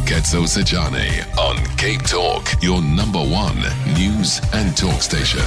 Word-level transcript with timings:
Ketso 0.00 0.44
Sachane 0.44 1.26
on 1.38 1.56
Cape 1.76 2.02
Talk, 2.02 2.46
your 2.62 2.82
number 2.82 3.18
one 3.18 3.56
news 3.94 4.40
and 4.52 4.76
talk 4.76 5.00
station. 5.00 5.40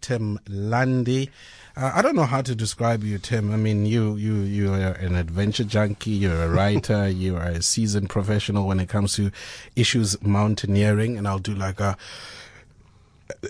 Tim 0.00 0.38
Lundy. 0.48 1.30
Uh, 1.76 1.92
I 1.94 2.00
don't 2.00 2.16
know 2.16 2.24
how 2.24 2.40
to 2.40 2.54
describe 2.54 3.04
you, 3.04 3.18
Tim. 3.18 3.52
I 3.52 3.56
mean, 3.56 3.84
you 3.84 4.16
you 4.16 4.36
you 4.36 4.72
are 4.72 4.92
an 4.92 5.14
adventure 5.14 5.64
junkie. 5.64 6.12
You're 6.12 6.44
a 6.44 6.48
writer. 6.48 7.08
you 7.22 7.36
are 7.36 7.48
a 7.48 7.62
seasoned 7.62 8.08
professional 8.08 8.66
when 8.66 8.80
it 8.80 8.88
comes 8.88 9.14
to 9.16 9.30
issues 9.74 10.20
mountaineering. 10.22 11.18
And 11.18 11.28
I'll 11.28 11.38
do 11.38 11.54
like 11.54 11.80
a. 11.80 11.96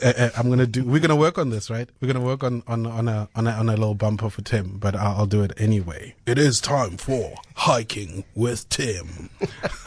Uh, 0.03 0.13
uh, 0.17 0.31
I'm 0.37 0.49
gonna 0.49 0.67
do. 0.67 0.85
We're 0.85 1.01
gonna 1.01 1.17
work 1.17 1.39
on 1.39 1.51
this, 1.51 1.69
right? 1.69 1.89
We're 2.01 2.11
gonna 2.13 2.25
work 2.25 2.43
on 2.43 2.63
on 2.67 2.87
on 2.87 3.09
a 3.09 3.29
on 3.35 3.47
a, 3.47 3.51
on 3.51 3.69
a 3.69 3.73
little 3.73 3.95
bumper 3.95 4.31
for 4.31 4.43
Tim, 4.43 4.79
but 4.79 4.95
I'll, 4.97 5.19
I'll 5.19 5.27
do 5.27 5.43
it 5.43 5.53
anyway. 5.59 6.15
It 6.25 6.39
is 6.39 6.61
time 6.61 6.97
for 6.97 7.35
hiking 7.55 8.25
with 8.35 8.69
Tim. 8.71 9.31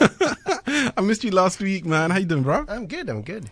I 0.96 1.00
missed 1.02 1.24
you 1.24 1.30
last 1.32 1.60
week, 1.60 1.84
man. 1.84 2.10
How 2.10 2.18
you 2.18 2.26
doing, 2.26 2.42
bro? 2.44 2.64
I'm 2.68 2.86
good. 2.86 3.08
I'm 3.08 3.22
good. 3.22 3.50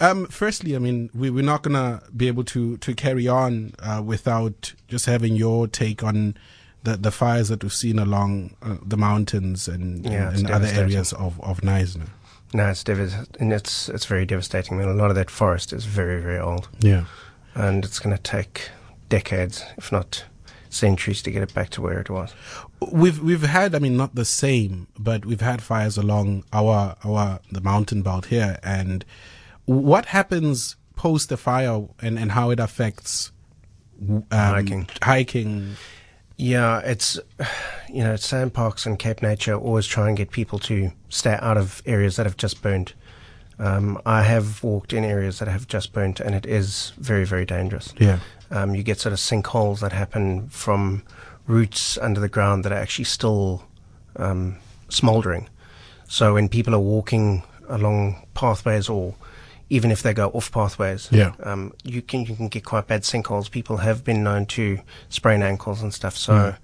Um, 0.00 0.26
firstly, 0.26 0.76
I 0.76 0.78
mean, 0.78 1.10
we, 1.14 1.30
we're 1.30 1.44
not 1.44 1.62
gonna 1.62 2.02
be 2.16 2.26
able 2.28 2.44
to 2.44 2.76
to 2.78 2.94
carry 2.94 3.26
on 3.28 3.72
uh, 3.78 4.02
without 4.04 4.74
just 4.88 5.06
having 5.06 5.34
your 5.34 5.66
take 5.66 6.02
on 6.02 6.34
the 6.82 6.96
the 6.96 7.10
fires 7.10 7.48
that 7.48 7.62
we've 7.62 7.72
seen 7.72 7.98
along 7.98 8.54
uh, 8.62 8.76
the 8.82 8.96
mountains 8.96 9.68
and, 9.68 10.04
Yeah, 10.04 10.28
and, 10.30 10.38
and 10.38 10.50
other 10.50 10.66
areas 10.68 11.12
of 11.14 11.40
of 11.40 11.60
Knysna. 11.60 12.08
No, 12.52 12.66
it's 12.68 12.82
devastating. 12.84 13.26
And 13.38 13.52
it's 13.52 13.88
it's 13.88 14.06
very 14.06 14.26
devastating. 14.26 14.74
I 14.80 14.80
mean, 14.84 14.88
a 14.88 14.94
lot 15.00 15.10
of 15.10 15.16
that 15.16 15.30
forest 15.30 15.72
is 15.72 15.84
very 15.84 16.20
very 16.20 16.38
old, 16.38 16.68
Yeah. 16.80 17.04
and 17.54 17.84
it's 17.84 17.98
going 18.00 18.16
to 18.16 18.22
take 18.22 18.70
decades, 19.08 19.64
if 19.78 19.92
not 19.92 20.24
centuries, 20.68 21.22
to 21.22 21.30
get 21.30 21.42
it 21.42 21.52
back 21.54 21.70
to 21.70 21.80
where 21.82 22.00
it 22.00 22.10
was. 22.10 22.34
We've 22.92 23.20
we've 23.20 23.42
had, 23.42 23.74
I 23.74 23.78
mean, 23.78 23.96
not 23.96 24.14
the 24.14 24.24
same, 24.24 24.86
but 24.98 25.24
we've 25.26 25.40
had 25.40 25.62
fires 25.62 25.96
along 25.96 26.44
our 26.52 26.96
our 27.04 27.40
the 27.52 27.60
mountain 27.60 28.02
belt 28.02 28.26
here. 28.26 28.58
And 28.62 29.04
what 29.66 30.06
happens 30.06 30.76
post 30.96 31.28
the 31.28 31.36
fire, 31.36 31.86
and 32.02 32.18
and 32.18 32.32
how 32.32 32.50
it 32.50 32.58
affects 32.60 33.30
um, 34.10 34.24
Hiking. 34.32 34.88
hiking. 35.02 35.76
Yeah, 36.40 36.78
it's 36.78 37.20
you 37.90 38.02
know, 38.02 38.14
SANParks 38.14 38.86
and 38.86 38.98
Cape 38.98 39.20
Nature 39.20 39.54
always 39.54 39.86
try 39.86 40.08
and 40.08 40.16
get 40.16 40.30
people 40.30 40.58
to 40.60 40.90
stay 41.10 41.36
out 41.38 41.58
of 41.58 41.82
areas 41.84 42.16
that 42.16 42.24
have 42.24 42.38
just 42.38 42.62
burned. 42.62 42.94
Um, 43.58 44.00
I 44.06 44.22
have 44.22 44.64
walked 44.64 44.94
in 44.94 45.04
areas 45.04 45.38
that 45.40 45.48
have 45.48 45.68
just 45.68 45.92
burnt, 45.92 46.18
and 46.18 46.34
it 46.34 46.46
is 46.46 46.92
very 46.96 47.26
very 47.26 47.44
dangerous. 47.44 47.92
Yeah. 47.98 48.20
Um, 48.50 48.74
you 48.74 48.82
get 48.82 48.98
sort 48.98 49.12
of 49.12 49.18
sinkholes 49.18 49.80
that 49.80 49.92
happen 49.92 50.48
from 50.48 51.02
roots 51.46 51.98
under 51.98 52.20
the 52.20 52.28
ground 52.28 52.64
that 52.64 52.72
are 52.72 52.78
actually 52.78 53.04
still 53.04 53.62
um, 54.16 54.56
smouldering. 54.88 55.46
So 56.08 56.34
when 56.34 56.48
people 56.48 56.74
are 56.74 56.80
walking 56.80 57.42
along 57.68 58.26
pathways, 58.32 58.88
or 58.88 59.14
even 59.70 59.90
if 59.90 60.02
they 60.02 60.12
go 60.12 60.28
off 60.30 60.50
pathways, 60.52 61.08
Yeah. 61.10 61.32
um, 61.42 61.72
you 61.84 62.02
can 62.02 62.26
you 62.26 62.36
can 62.36 62.48
get 62.48 62.64
quite 62.64 62.86
bad 62.86 63.02
sinkholes. 63.02 63.50
People 63.50 63.78
have 63.78 64.04
been 64.04 64.22
known 64.22 64.44
to 64.46 64.80
sprain 65.08 65.42
ankles 65.42 65.82
and 65.82 65.94
stuff. 65.94 66.16
So. 66.16 66.54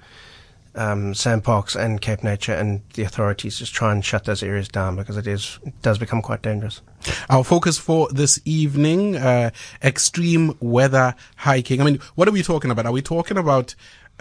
Um, 0.78 1.14
SANParks 1.14 1.74
and 1.74 2.02
Cape 2.02 2.22
Nature 2.22 2.52
and 2.52 2.82
the 2.92 3.02
authorities 3.02 3.58
just 3.58 3.72
try 3.72 3.92
and 3.92 4.04
shut 4.04 4.24
those 4.24 4.42
areas 4.42 4.68
down 4.68 4.94
because 4.94 5.16
it 5.16 5.26
is 5.26 5.58
it 5.64 5.72
does 5.80 5.96
become 5.96 6.20
quite 6.20 6.42
dangerous. 6.42 6.82
Our 7.30 7.44
focus 7.44 7.78
for 7.78 8.10
this 8.12 8.38
evening, 8.44 9.16
uh, 9.16 9.52
extreme 9.82 10.54
weather 10.60 11.14
hiking. 11.36 11.80
I 11.80 11.84
mean, 11.84 11.98
what 12.14 12.28
are 12.28 12.30
we 12.30 12.42
talking 12.42 12.70
about? 12.70 12.84
Are 12.84 12.92
we 12.92 13.00
talking 13.00 13.38
about 13.38 13.74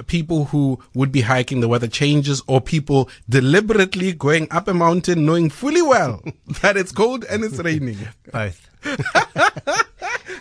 people 0.04 0.46
who 0.46 0.80
would 0.94 1.12
be 1.12 1.22
hiking 1.22 1.62
the 1.62 1.68
weather 1.68 1.88
changes 1.88 2.42
or 2.48 2.62
people 2.62 3.10
deliberately 3.30 4.14
going 4.14 4.48
up 4.52 4.68
a 4.68 4.74
mountain 4.74 5.26
knowing 5.26 5.50
fully 5.50 5.82
well 5.82 6.22
that 6.62 6.78
it's 6.78 6.92
cold 6.92 7.26
and 7.26 7.44
it's 7.44 7.60
raining? 7.60 7.98
Both. 8.32 8.70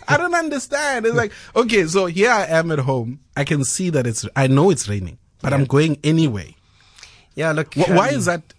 I 0.07 0.17
don't 0.17 0.35
understand. 0.35 1.05
It's 1.05 1.15
like, 1.15 1.31
okay, 1.55 1.85
so 1.87 2.05
here 2.05 2.31
I 2.31 2.45
am 2.45 2.71
at 2.71 2.79
home. 2.79 3.19
I 3.35 3.43
can 3.43 3.63
see 3.63 3.89
that 3.89 4.05
it's, 4.05 4.27
I 4.35 4.47
know 4.47 4.69
it's 4.69 4.87
raining, 4.87 5.17
but 5.41 5.53
I'm 5.53 5.65
going 5.65 5.97
anyway. 6.03 6.55
Yeah, 7.35 7.51
look. 7.51 7.73
Why 7.75 8.09
um, 8.09 8.15
is 8.15 8.25
that, 8.25 8.53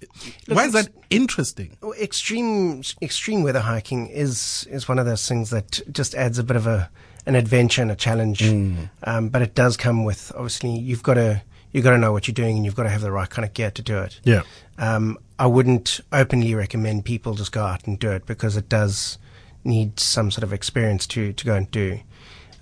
look, 0.46 0.56
why 0.56 0.66
is 0.66 0.74
that 0.74 0.88
interesting? 1.08 1.76
Extreme 1.98 2.82
extreme 3.00 3.42
weather 3.42 3.60
hiking 3.60 4.06
is 4.08 4.68
is 4.70 4.86
one 4.86 4.98
of 4.98 5.06
those 5.06 5.26
things 5.26 5.48
that 5.48 5.80
just 5.90 6.14
adds 6.14 6.38
a 6.38 6.44
bit 6.44 6.56
of 6.56 6.66
a 6.66 6.90
an 7.26 7.34
adventure 7.34 7.82
and 7.82 7.90
a 7.90 7.96
challenge. 7.96 8.38
Mm. 8.40 8.88
Um, 9.04 9.28
but 9.28 9.42
it 9.42 9.54
does 9.54 9.76
come 9.76 10.04
with 10.04 10.32
obviously 10.34 10.78
you've 10.78 11.02
got 11.02 11.14
to 11.14 11.42
you've 11.72 11.84
got 11.84 11.90
to 11.90 11.98
know 11.98 12.12
what 12.12 12.26
you're 12.28 12.34
doing 12.34 12.56
and 12.56 12.64
you've 12.64 12.76
got 12.76 12.84
to 12.84 12.88
have 12.88 13.00
the 13.02 13.12
right 13.12 13.28
kind 13.28 13.44
of 13.44 13.52
gear 13.52 13.70
to 13.72 13.82
do 13.82 13.98
it. 13.98 14.20
Yeah. 14.24 14.42
Um, 14.78 15.18
I 15.38 15.46
wouldn't 15.46 16.00
openly 16.12 16.54
recommend 16.54 17.04
people 17.04 17.34
just 17.34 17.52
go 17.52 17.62
out 17.64 17.86
and 17.86 17.98
do 17.98 18.10
it 18.10 18.24
because 18.26 18.56
it 18.56 18.68
does 18.68 19.18
need 19.64 19.98
some 20.00 20.30
sort 20.30 20.44
of 20.44 20.52
experience 20.52 21.06
to 21.08 21.32
to 21.32 21.44
go 21.44 21.54
and 21.54 21.70
do. 21.70 22.00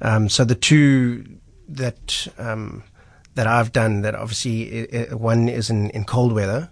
Um, 0.00 0.28
so 0.28 0.44
the 0.44 0.54
two 0.56 1.24
that 1.68 2.26
um, 2.38 2.82
that 3.34 3.46
I've 3.46 3.72
done 3.72 4.02
that 4.02 4.14
obviously 4.14 4.88
i- 4.92 5.06
i- 5.10 5.14
one 5.14 5.48
is 5.48 5.70
in, 5.70 5.90
in 5.90 6.04
cold 6.04 6.32
weather, 6.32 6.70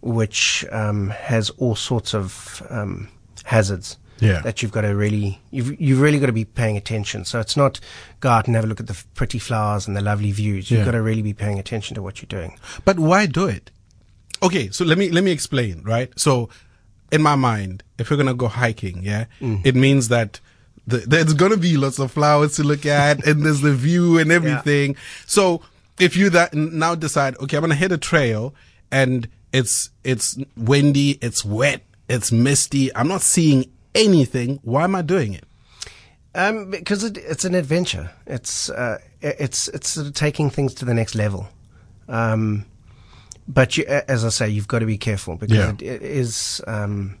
which 0.00 0.64
um, 0.72 1.10
has 1.10 1.50
all 1.50 1.74
sorts 1.76 2.14
of 2.14 2.62
um, 2.70 3.08
hazards. 3.44 3.96
Yeah. 4.22 4.40
That 4.42 4.62
you've 4.62 4.72
got 4.72 4.82
to 4.82 4.94
really, 4.94 5.40
you've 5.50 5.80
you've 5.80 6.00
really 6.00 6.18
got 6.20 6.26
to 6.26 6.32
be 6.32 6.44
paying 6.44 6.76
attention. 6.76 7.24
So 7.24 7.40
it's 7.40 7.56
not 7.56 7.80
go 8.20 8.28
out 8.30 8.46
and 8.46 8.54
have 8.54 8.64
a 8.64 8.68
look 8.68 8.80
at 8.80 8.86
the 8.86 9.02
pretty 9.14 9.38
flowers 9.38 9.88
and 9.88 9.96
the 9.96 10.00
lovely 10.00 10.30
views. 10.32 10.70
You've 10.70 10.80
Yeah. 10.80 10.84
got 10.86 10.92
to 10.92 11.02
really 11.02 11.22
be 11.22 11.34
paying 11.34 11.58
attention 11.58 11.94
to 11.96 12.02
what 12.02 12.22
you're 12.22 12.28
doing. 12.40 12.58
But 12.84 12.98
why 12.98 13.26
do 13.26 13.46
it? 13.46 13.70
Okay, 14.42 14.70
so 14.70 14.84
let 14.84 14.98
me 14.98 15.10
let 15.10 15.24
me 15.24 15.30
explain, 15.32 15.82
right? 15.82 16.12
So 16.16 16.48
in 17.10 17.22
my 17.22 17.34
mind, 17.36 17.82
if 17.98 18.10
we're 18.10 18.16
gonna 18.16 18.34
go 18.34 18.48
hiking, 18.48 19.02
yeah, 19.02 19.26
mm. 19.40 19.60
it 19.64 19.74
means 19.74 20.08
that 20.08 20.40
the, 20.86 20.98
there's 20.98 21.34
gonna 21.34 21.56
be 21.56 21.76
lots 21.76 21.98
of 21.98 22.10
flowers 22.10 22.56
to 22.56 22.64
look 22.64 22.86
at, 22.86 23.24
and 23.26 23.44
there's 23.44 23.60
the 23.60 23.72
view 23.74 24.18
and 24.18 24.32
everything. 24.32 24.96
So 25.26 25.62
if 26.00 26.16
you 26.16 26.30
that 26.30 26.54
now 26.54 26.94
decide, 26.94 27.36
okay, 27.38 27.56
I'm 27.56 27.62
gonna 27.62 27.74
hit 27.74 27.92
a 27.92 27.98
trail, 27.98 28.54
and 28.90 29.28
it's 29.52 29.90
it's 30.02 30.38
windy, 30.56 31.18
it's 31.20 31.44
wet, 31.44 31.82
it's 32.08 32.32
misty, 32.32 32.94
I'm 32.96 33.08
not 33.08 33.20
seeing 33.22 33.70
anything. 33.94 34.60
Why 34.62 34.84
am 34.84 34.94
I 34.94 35.02
doing 35.02 35.34
it? 35.34 35.44
Um, 36.34 36.70
because 36.70 37.04
it, 37.04 37.18
it's 37.18 37.44
an 37.44 37.54
adventure. 37.54 38.10
It's 38.26 38.70
uh, 38.70 38.98
it's 39.20 39.68
it's 39.68 39.90
sort 39.90 40.06
of 40.06 40.14
taking 40.14 40.48
things 40.50 40.74
to 40.74 40.84
the 40.84 40.94
next 40.94 41.14
level. 41.14 41.48
Um, 42.08 42.64
but 43.48 43.76
you, 43.76 43.84
as 43.84 44.24
I 44.24 44.28
say, 44.30 44.48
you've 44.48 44.68
got 44.68 44.78
to 44.80 44.86
be 44.86 44.96
careful 44.98 45.36
because 45.36 45.56
Yeah. 45.56 45.70
it, 45.70 45.82
it 45.82 46.02
is 46.02 46.62
um, 46.66 47.18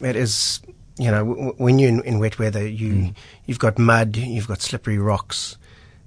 it 0.00 0.16
is 0.16 0.60
you 0.98 1.10
know 1.10 1.24
w- 1.26 1.54
when 1.58 1.78
you're 1.78 1.90
in, 1.90 2.02
in 2.04 2.18
wet 2.18 2.38
weather, 2.38 2.66
you 2.66 3.12
you've 3.46 3.58
got 3.58 3.78
mud, 3.78 4.16
you've 4.16 4.48
got 4.48 4.62
slippery 4.62 4.98
rocks, 4.98 5.58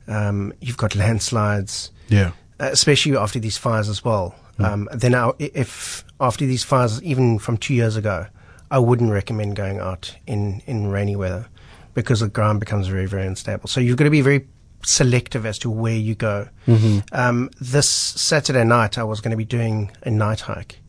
um, 0.07 0.51
you've 0.61 0.77
got 0.77 0.95
landslides 0.95 1.91
Yeah, 2.07 2.31
uh, 2.59 2.69
especially 2.71 3.15
after 3.17 3.39
these 3.39 3.57
fires 3.57 3.87
as 3.89 4.03
well. 4.03 4.33
Um, 4.57 4.87
then 4.93 5.13
if 5.37 6.05
after 6.21 6.45
these 6.45 6.63
fires, 6.63 7.03
even 7.03 7.39
from 7.39 7.57
two 7.57 7.73
years 7.73 7.97
ago, 7.97 8.25
I 8.71 8.79
wouldn't 8.79 9.11
recommend 9.11 9.55
going 9.55 9.79
out 9.79 10.15
in, 10.25 10.61
in 10.65 10.87
rainy 10.87 11.15
weather 11.15 11.47
because 11.93 12.19
the 12.19 12.27
ground 12.27 12.59
becomes 12.59 12.87
very, 12.87 13.05
very 13.05 13.25
unstable. 13.25 13.67
So 13.67 13.79
you've 13.79 13.97
got 13.97 14.05
to 14.05 14.09
be 14.09 14.21
very 14.21 14.47
selective 14.83 15.45
as 15.45 15.57
to 15.59 15.69
where 15.69 15.95
you 15.95 16.15
go. 16.15 16.47
Um, 17.11 17.49
this 17.59 17.87
Saturday 17.89 18.63
night, 18.63 18.97
I 18.97 19.03
was 19.03 19.21
going 19.21 19.31
to 19.31 19.37
be 19.37 19.45
doing 19.45 19.91
a 20.03 20.11
night 20.11 20.41
hike 20.41 20.79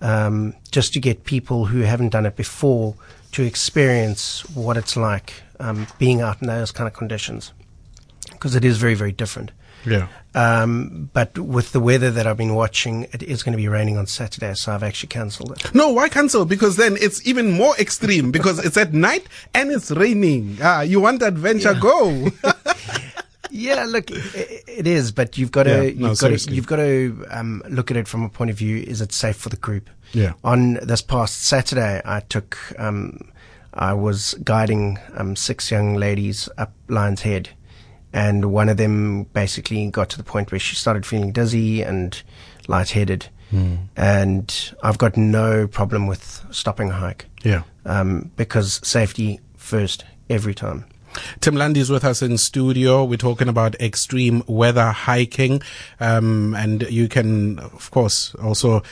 um, 0.00 0.54
just 0.70 0.92
to 0.94 1.00
get 1.00 1.24
people 1.24 1.66
who 1.66 1.80
haven't 1.80 2.10
done 2.10 2.26
it 2.26 2.36
before 2.36 2.94
to 3.32 3.42
experience 3.44 4.44
what 4.54 4.76
it's 4.76 4.96
like 4.96 5.42
um, 5.60 5.86
being 5.98 6.20
out 6.20 6.42
in 6.42 6.48
those 6.48 6.72
kind 6.72 6.86
of 6.86 6.92
conditions 6.92 7.52
because 8.32 8.56
it 8.56 8.64
is 8.64 8.78
very, 8.78 8.94
very 8.94 9.12
different. 9.12 9.52
Yeah. 9.86 10.08
Um, 10.34 11.10
but 11.12 11.38
with 11.38 11.72
the 11.72 11.80
weather 11.80 12.10
that 12.10 12.26
I've 12.26 12.38
been 12.38 12.54
watching, 12.54 13.04
it 13.12 13.22
is 13.22 13.42
going 13.42 13.52
to 13.52 13.58
be 13.58 13.68
raining 13.68 13.98
on 13.98 14.06
Saturday, 14.06 14.54
so 14.54 14.72
I've 14.72 14.82
actually 14.82 15.08
cancelled 15.08 15.52
it. 15.52 15.74
No, 15.74 15.90
why 15.90 16.08
cancel? 16.08 16.44
Because 16.44 16.76
then 16.76 16.96
it's 17.00 17.26
even 17.26 17.52
more 17.52 17.76
extreme 17.78 18.30
because 18.30 18.64
it's 18.64 18.76
at 18.76 18.94
night 18.94 19.26
and 19.52 19.70
it's 19.70 19.90
raining. 19.90 20.58
Ah, 20.62 20.80
you 20.80 21.00
want 21.00 21.22
adventure? 21.22 21.74
Go. 21.74 22.28
Yeah, 23.54 23.84
look, 23.84 24.10
i 24.10 24.14
it 24.66 24.86
is, 24.86 25.12
but 25.12 25.36
you've 25.36 25.52
got 25.52 25.64
to 25.64 25.70
Yeah, 25.70 25.82
you've 25.82 25.98
no, 25.98 26.14
got 26.14 26.38
to 26.38 26.54
you've 26.54 26.66
got 26.66 26.76
to 26.76 27.26
um, 27.30 27.62
look 27.68 27.90
at 27.90 27.98
it 27.98 28.08
from 28.08 28.22
a 28.22 28.30
point 28.30 28.50
of 28.50 28.56
view: 28.56 28.78
is 28.78 29.02
it 29.02 29.12
safe 29.12 29.36
for 29.36 29.50
the 29.50 29.58
group? 29.58 29.90
Yeah. 30.12 30.32
On 30.42 30.74
this 30.82 31.02
past 31.02 31.42
Saturday, 31.42 32.00
I 32.02 32.20
took 32.20 32.56
um, 32.78 33.30
I 33.74 33.92
was 33.92 34.34
guiding 34.42 34.98
um, 35.14 35.36
six 35.36 35.70
young 35.70 35.96
ladies 35.96 36.48
up 36.56 36.72
Lion's 36.88 37.20
Head, 37.20 37.50
and 38.12 38.52
one 38.52 38.68
of 38.68 38.76
them 38.76 39.24
basically 39.32 39.88
got 39.90 40.08
to 40.10 40.16
the 40.18 40.24
point 40.24 40.52
where 40.52 40.58
she 40.58 40.76
started 40.76 41.04
feeling 41.06 41.32
dizzy 41.32 41.82
and 41.82 42.22
lightheaded, 42.68 43.28
and 43.96 44.72
I've 44.82 44.96
got 44.98 45.16
no 45.16 45.66
problem 45.66 46.06
with 46.06 46.44
stopping 46.50 46.90
a 46.90 46.94
hike. 46.94 47.26
Yeah. 47.44 47.62
um, 47.84 48.30
because 48.36 48.80
safety 48.86 49.40
first 49.56 50.04
every 50.30 50.54
time. 50.54 50.84
Tim 51.40 51.56
Lundy 51.56 51.80
is 51.80 51.90
with 51.90 52.04
us 52.04 52.22
in 52.22 52.38
studio. 52.38 53.04
We're 53.04 53.16
talking 53.16 53.48
about 53.48 53.74
extreme 53.80 54.42
weather 54.46 54.90
hiking. 54.92 55.60
Um, 56.00 56.54
and 56.54 56.82
you 56.84 57.08
can, 57.08 57.58
of 57.58 57.90
course, 57.90 58.34
also 58.36 58.82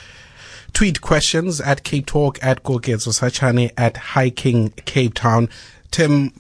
tweet 0.75 1.01
questions 1.01 1.61
at 1.61 1.83
Cape 1.83 2.07
Talk, 2.07 2.39
at 2.43 2.63
Koketso 2.63 3.13
Sachane, 3.13 3.71
at 3.79 3.97
Hiking 3.97 4.71
Cape 4.85 5.15
Town. 5.15 5.49
Tim, 5.91 6.33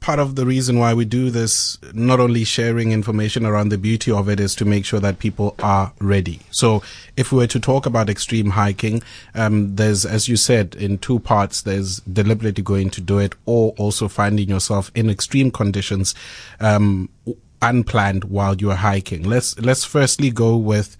part 0.00 0.18
of 0.18 0.34
the 0.34 0.46
reason 0.46 0.78
why 0.78 0.94
we 0.94 1.04
do 1.04 1.30
this, 1.30 1.78
not 1.92 2.20
only 2.20 2.44
sharing 2.44 2.90
information 2.92 3.44
around 3.46 3.68
the 3.68 3.78
beauty 3.78 4.10
of 4.10 4.28
it, 4.28 4.40
is 4.40 4.54
to 4.56 4.64
make 4.64 4.84
sure 4.84 5.00
that 5.00 5.18
people 5.18 5.54
are 5.60 5.92
ready. 6.00 6.40
So, 6.50 6.82
if 7.16 7.32
we 7.32 7.38
were 7.38 7.46
to 7.48 7.60
talk 7.60 7.86
about 7.86 8.08
extreme 8.08 8.50
hiking, 8.50 9.02
um, 9.34 9.76
there's, 9.76 10.06
as 10.06 10.28
you 10.28 10.36
said, 10.36 10.74
in 10.74 10.98
two 10.98 11.18
parts. 11.18 11.62
There's 11.62 12.00
deliberately 12.00 12.62
going 12.62 12.90
to 12.90 13.00
do 13.00 13.18
it, 13.18 13.34
or 13.46 13.72
also 13.78 14.08
finding 14.08 14.48
yourself 14.48 14.90
in 14.94 15.10
extreme 15.10 15.50
conditions, 15.50 16.14
um, 16.60 17.08
unplanned 17.62 18.24
while 18.24 18.56
you 18.56 18.70
are 18.70 18.76
hiking. 18.76 19.22
Let's 19.24 19.58
let's 19.60 19.84
firstly 19.84 20.30
go 20.30 20.56
with 20.56 20.96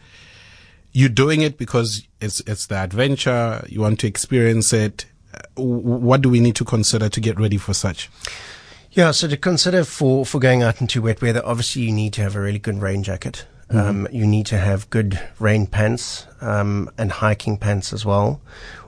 you 0.92 1.08
doing 1.08 1.40
it 1.40 1.56
because 1.56 2.06
it's 2.20 2.40
it's 2.46 2.66
the 2.66 2.76
adventure. 2.76 3.64
You 3.68 3.80
want 3.80 4.00
to 4.00 4.06
experience 4.06 4.72
it. 4.72 5.06
Uh, 5.32 5.62
What 5.62 6.20
do 6.20 6.28
we 6.28 6.40
need 6.40 6.56
to 6.56 6.64
consider 6.64 7.08
to 7.08 7.20
get 7.20 7.38
ready 7.40 7.56
for 7.56 7.72
such? 7.72 8.10
Yeah, 8.92 9.12
so 9.12 9.28
to 9.28 9.36
consider 9.36 9.84
for, 9.84 10.26
for 10.26 10.40
going 10.40 10.62
out 10.62 10.80
into 10.80 11.02
wet 11.02 11.22
weather, 11.22 11.42
obviously 11.44 11.82
you 11.82 11.92
need 11.92 12.12
to 12.14 12.22
have 12.22 12.34
a 12.34 12.40
really 12.40 12.58
good 12.58 12.80
rain 12.80 13.02
jacket. 13.02 13.46
Um, 13.70 14.08
you 14.10 14.26
need 14.26 14.46
to 14.46 14.58
have 14.58 14.90
good 14.90 15.20
rain 15.38 15.68
pants 15.68 16.26
um, 16.40 16.90
and 16.98 17.12
hiking 17.12 17.56
pants 17.56 17.92
as 17.92 18.04
well, 18.04 18.40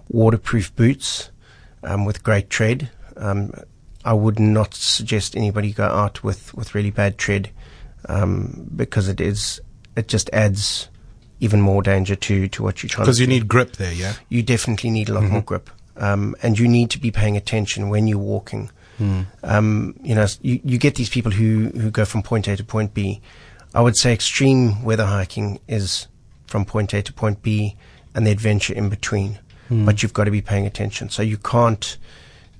waterproof 0.09 0.75
boots 0.75 1.31
um, 1.85 2.05
with 2.05 2.25
great 2.25 2.51
tread. 2.51 2.91
Um, 3.17 3.53
I 4.05 4.13
would 4.13 4.41
not 4.41 4.75
suggest 4.75 5.37
anybody 5.37 5.73
go 5.73 5.85
out 5.85 6.25
with, 6.25 6.53
with 6.55 6.75
really 6.75 6.91
bad 6.91 7.17
tread 7.17 7.51
um, 8.09 8.69
because 8.75 9.07
it 9.07 9.21
is 9.21 9.61
it 9.95 10.09
just 10.09 10.31
adds 10.33 10.89
even 11.41 11.61
more 11.61 11.83
danger 11.83 12.17
to, 12.17 12.49
to 12.49 12.63
what 12.63 12.83
you're 12.83 12.89
trying 12.89 13.05
to 13.05 13.11
Because 13.11 13.21
you 13.21 13.27
need 13.27 13.49
grip 13.49 13.77
there, 13.77 13.93
yeah. 13.93 14.15
you 14.29 14.43
definitely 14.43 14.91
need 14.91 15.09
a 15.09 15.15
lot 15.15 15.25
more 15.25 15.43
grip. 15.43 15.71
Um, 15.97 16.35
and 16.43 16.59
you 16.59 16.67
need 16.67 16.91
to 16.91 16.99
be 16.99 17.11
paying 17.11 17.37
attention 17.37 17.89
when 17.89 18.07
you're 18.07 18.19
walking. 18.19 18.71
Um, 19.43 19.95
you 20.03 20.15
know, 20.15 20.27
you, 20.43 20.61
you 20.65 20.79
get 20.79 20.95
these 20.95 21.09
people 21.11 21.33
who, 21.33 21.69
who 21.71 21.91
go 21.91 22.05
from 22.05 22.23
point 22.23 22.47
A 22.49 22.57
to 22.57 22.65
point 22.65 22.95
B. 22.95 23.21
I 23.75 23.81
would 23.81 23.97
say 23.97 24.13
extreme 24.13 24.83
weather 24.85 25.07
hiking 25.07 25.59
is 25.67 26.07
from 26.47 26.65
point 26.65 26.93
A 26.95 27.03
to 27.03 27.13
point 27.13 27.43
B 27.43 27.77
and 28.15 28.27
the 28.27 28.31
adventure 28.31 28.75
in 28.75 28.89
between. 28.89 29.39
But 29.71 30.03
you've 30.03 30.13
got 30.13 30.25
to 30.25 30.31
be 30.31 30.43
paying 30.43 30.67
attention. 30.67 31.09
So 31.09 31.23
you 31.23 31.39
can't 31.39 31.97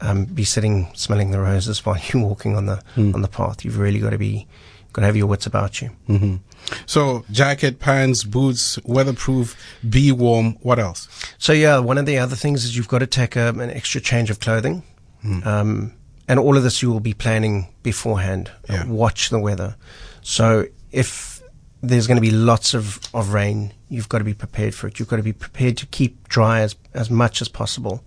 um, 0.01 0.25
be 0.25 0.45
sitting 0.45 0.89
smelling 0.95 1.31
the 1.31 1.41
roses 1.41 1.85
while 1.87 1.99
you're 2.13 2.23
walking 2.23 2.57
on 2.57 2.65
the 2.67 2.83
on 2.97 3.21
the 3.21 3.29
path. 3.29 3.65
You've 3.65 3.79
really 3.79 4.01
got 4.01 4.11
to 4.11 4.19
be 4.19 4.47
got 4.95 5.03
to 5.03 5.07
have 5.07 5.17
your 5.17 5.27
wits 5.27 5.47
about 5.47 5.81
you. 5.83 5.89
hmm 6.07 6.37
So 6.87 7.25
jacket, 7.31 7.79
pants, 7.81 8.25
boots, 8.25 8.79
weatherproof, 8.85 9.57
be 9.89 10.11
warm. 10.11 10.55
What 10.63 10.79
else? 10.79 11.07
So 11.39 11.53
yeah, 11.53 11.79
one 11.81 11.99
of 11.99 12.07
the 12.07 12.17
other 12.19 12.37
things 12.37 12.65
is 12.65 12.77
you've 12.77 12.89
got 12.89 13.01
to 13.01 13.07
take 13.07 13.37
um, 13.37 13.61
an 13.61 13.71
extra 13.71 14.01
change 14.01 14.31
of 14.31 14.41
clothing, 14.41 14.83
um, 15.45 15.93
and 16.29 16.39
all 16.39 16.57
of 16.57 16.63
this 16.63 16.83
you 16.83 16.91
will 16.91 17.01
be 17.01 17.15
planning 17.15 17.69
beforehand. 17.83 18.51
Yeah. 18.69 18.87
Watch 18.87 19.31
the 19.31 19.39
weather. 19.39 19.77
So 20.23 20.67
if 20.91 21.43
there's 21.83 22.07
going 22.07 22.17
to 22.17 22.23
be 22.23 22.31
lots 22.31 22.75
of, 22.75 23.01
of 23.13 23.33
rain, 23.33 23.73
you've 23.89 24.09
got 24.09 24.19
to 24.19 24.25
be 24.25 24.35
prepared 24.35 24.75
for 24.75 24.87
it. 24.87 24.99
You've 24.99 25.09
got 25.09 25.17
to 25.17 25.23
be 25.23 25.33
prepared 25.33 25.77
to 25.79 25.87
keep 25.87 26.29
dry 26.29 26.61
as 26.61 26.77
as 26.95 27.11
much 27.11 27.43
as 27.43 27.49
possible. 27.49 28.05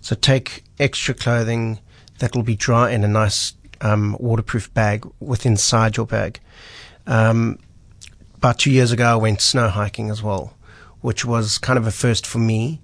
So 0.00 0.16
take 0.16 0.64
extra 0.78 1.14
clothing 1.14 1.78
that 2.18 2.34
will 2.34 2.42
be 2.42 2.56
dry 2.56 2.90
in 2.90 3.04
a 3.04 3.08
nice 3.08 3.54
um, 3.80 4.16
waterproof 4.18 4.72
bag 4.74 5.06
with 5.20 5.46
inside 5.46 5.96
your 5.96 6.06
bag. 6.06 6.40
Um, 7.06 7.58
about 8.34 8.58
two 8.58 8.70
years 8.70 8.90
ago, 8.92 9.04
I 9.04 9.16
went 9.16 9.40
snow 9.40 9.68
hiking 9.68 10.10
as 10.10 10.22
well, 10.22 10.54
which 11.00 11.24
was 11.24 11.58
kind 11.58 11.78
of 11.78 11.86
a 11.86 11.92
first 11.92 12.26
for 12.26 12.38
me. 12.38 12.80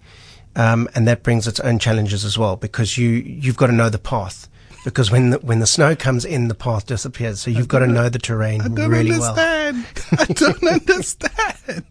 Um, 0.57 0.89
and 0.95 1.07
that 1.07 1.23
brings 1.23 1.47
its 1.47 1.61
own 1.61 1.79
challenges 1.79 2.25
as 2.25 2.37
well 2.37 2.57
because 2.57 2.99
you, 2.99 3.11
you've 3.11 3.57
got 3.57 3.69
to 3.69 3.73
know 3.73 3.89
the 3.91 3.99
path. 3.99 4.49
Because 4.85 5.11
when 5.11 5.31
the, 5.31 5.39
when 5.41 5.59
the 5.59 5.67
snow 5.67 5.95
comes 5.97 6.25
in, 6.25 6.49
the 6.49 6.55
path 6.55 6.87
disappears. 6.87 7.41
So 7.41 7.51
you've 7.51 7.69
got 7.69 7.81
to 7.81 7.87
know 7.87 8.09
the 8.09 8.19
terrain 8.19 8.61
I 8.63 8.69
don't 8.69 8.91
really 8.91 9.11
well. 9.11 9.37
understand. 9.39 9.87
I 10.19 10.25
don't 10.33 10.65
understand. 10.65 11.85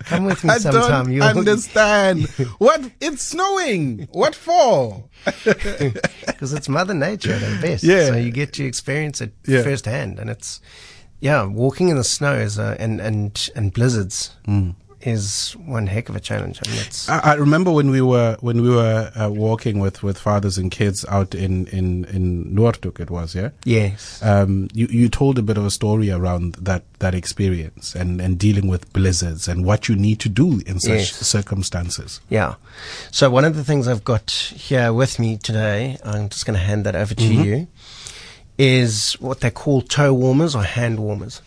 Come 0.00 0.24
with 0.24 0.42
me 0.44 0.50
I 0.50 0.58
sometime. 0.58 1.04
don't 1.06 1.12
You'll, 1.12 1.24
understand. 1.24 2.26
what? 2.58 2.90
It's 3.00 3.22
snowing. 3.22 4.08
What 4.12 4.34
for? 4.34 5.08
because 5.44 6.52
it's 6.52 6.68
Mother 6.68 6.94
Nature 6.94 7.32
at 7.32 7.42
her 7.42 7.60
best. 7.62 7.84
Yeah. 7.84 8.06
So 8.08 8.16
you 8.16 8.30
get 8.30 8.52
to 8.54 8.64
experience 8.64 9.20
it 9.20 9.32
Yeah. 9.46 9.62
firsthand, 9.62 10.18
and 10.18 10.28
it's 10.30 10.60
yeah, 11.20 11.44
walking 11.44 11.88
in 11.88 11.96
the 11.96 12.04
snow 12.04 12.34
is 12.34 12.58
a, 12.58 12.76
and 12.78 13.00
and 13.00 13.50
and 13.56 13.72
blizzards 13.72 14.36
Mm. 14.46 14.74
Is 15.06 15.52
one 15.64 15.86
heck 15.86 16.08
of 16.08 16.16
a 16.16 16.20
challenge. 16.20 16.60
I 16.66 16.70
mean, 16.70 16.80
it's 16.80 17.08
I, 17.08 17.18
I 17.18 17.34
remember 17.34 17.70
when 17.70 17.90
we 17.90 18.00
were 18.00 18.36
when 18.40 18.60
we 18.62 18.70
were 18.70 19.10
uh, 19.14 19.28
walking 19.30 19.78
with, 19.78 20.02
with 20.02 20.18
fathers 20.18 20.58
and 20.58 20.70
kids 20.70 21.04
out 21.08 21.34
in 21.34 21.66
in 21.68 22.04
in 22.06 22.44
Noordhoek. 22.54 22.98
It 23.00 23.10
was 23.10 23.34
yeah. 23.34 23.50
yes, 23.64 24.20
Um, 24.22 24.68
you 24.74 24.86
you 24.90 25.08
told 25.08 25.38
a 25.38 25.42
bit 25.42 25.56
of 25.58 25.64
a 25.64 25.70
story 25.70 26.10
around 26.10 26.54
that 26.56 26.82
that 26.98 27.14
experience 27.14 27.94
and 27.94 28.20
and 28.20 28.38
dealing 28.38 28.66
with 28.68 28.92
blizzards 28.92 29.48
and 29.48 29.64
what 29.64 29.88
you 29.88 29.94
need 29.96 30.18
to 30.20 30.28
do 30.28 30.60
in 30.66 30.80
such 30.80 30.90
Yes. 30.98 31.12
circumstances. 31.26 32.20
yeah. 32.28 32.54
So 33.10 33.30
one 33.30 33.44
of 33.44 33.54
the 33.56 33.64
things 33.64 33.86
I've 33.88 34.04
got 34.04 34.30
here 34.30 34.92
with 34.92 35.18
me 35.18 35.36
today, 35.38 35.98
I'm 36.04 36.28
just 36.28 36.44
going 36.46 36.58
to 36.58 36.64
hand 36.64 36.84
that 36.84 36.96
over 36.96 37.14
to 37.14 37.22
Mm-hmm. 37.24 37.42
you, 37.44 37.66
is 38.58 39.14
what 39.20 39.40
they 39.40 39.50
call 39.50 39.82
toe 39.82 40.12
warmers 40.14 40.54
or 40.54 40.62
hand 40.62 40.98
warmers. 40.98 41.42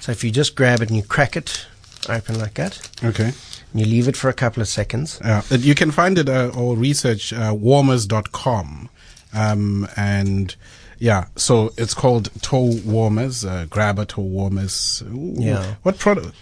So 0.00 0.12
if 0.12 0.24
you 0.24 0.30
just 0.30 0.54
grab 0.54 0.80
it 0.80 0.88
and 0.88 0.96
you 0.96 1.02
crack 1.02 1.36
it 1.36 1.66
open 2.08 2.38
like 2.38 2.54
that, 2.54 2.80
Okay. 3.04 3.32
and 3.72 3.80
you 3.80 3.86
leave 3.86 4.08
it 4.08 4.16
for 4.16 4.28
a 4.28 4.32
couple 4.34 4.60
of 4.60 4.68
seconds. 4.68 5.20
Uh, 5.20 5.42
you 5.50 5.74
can 5.74 5.90
find 5.90 6.18
it 6.18 6.28
uh, 6.28 6.50
or 6.56 6.76
research 6.76 7.32
uh, 7.32 7.54
warmers.com. 7.56 8.88
Um, 9.34 9.88
and 9.96 10.54
yeah, 10.98 11.26
so 11.36 11.72
it's 11.78 11.94
called 11.94 12.30
toe 12.42 12.78
warmers, 12.84 13.44
uh, 13.44 13.66
grabber 13.70 14.04
toe 14.04 14.22
warmers. 14.22 15.02
Ooh, 15.06 15.34
Yeah. 15.38 15.76
What 15.82 15.98
product? 15.98 16.34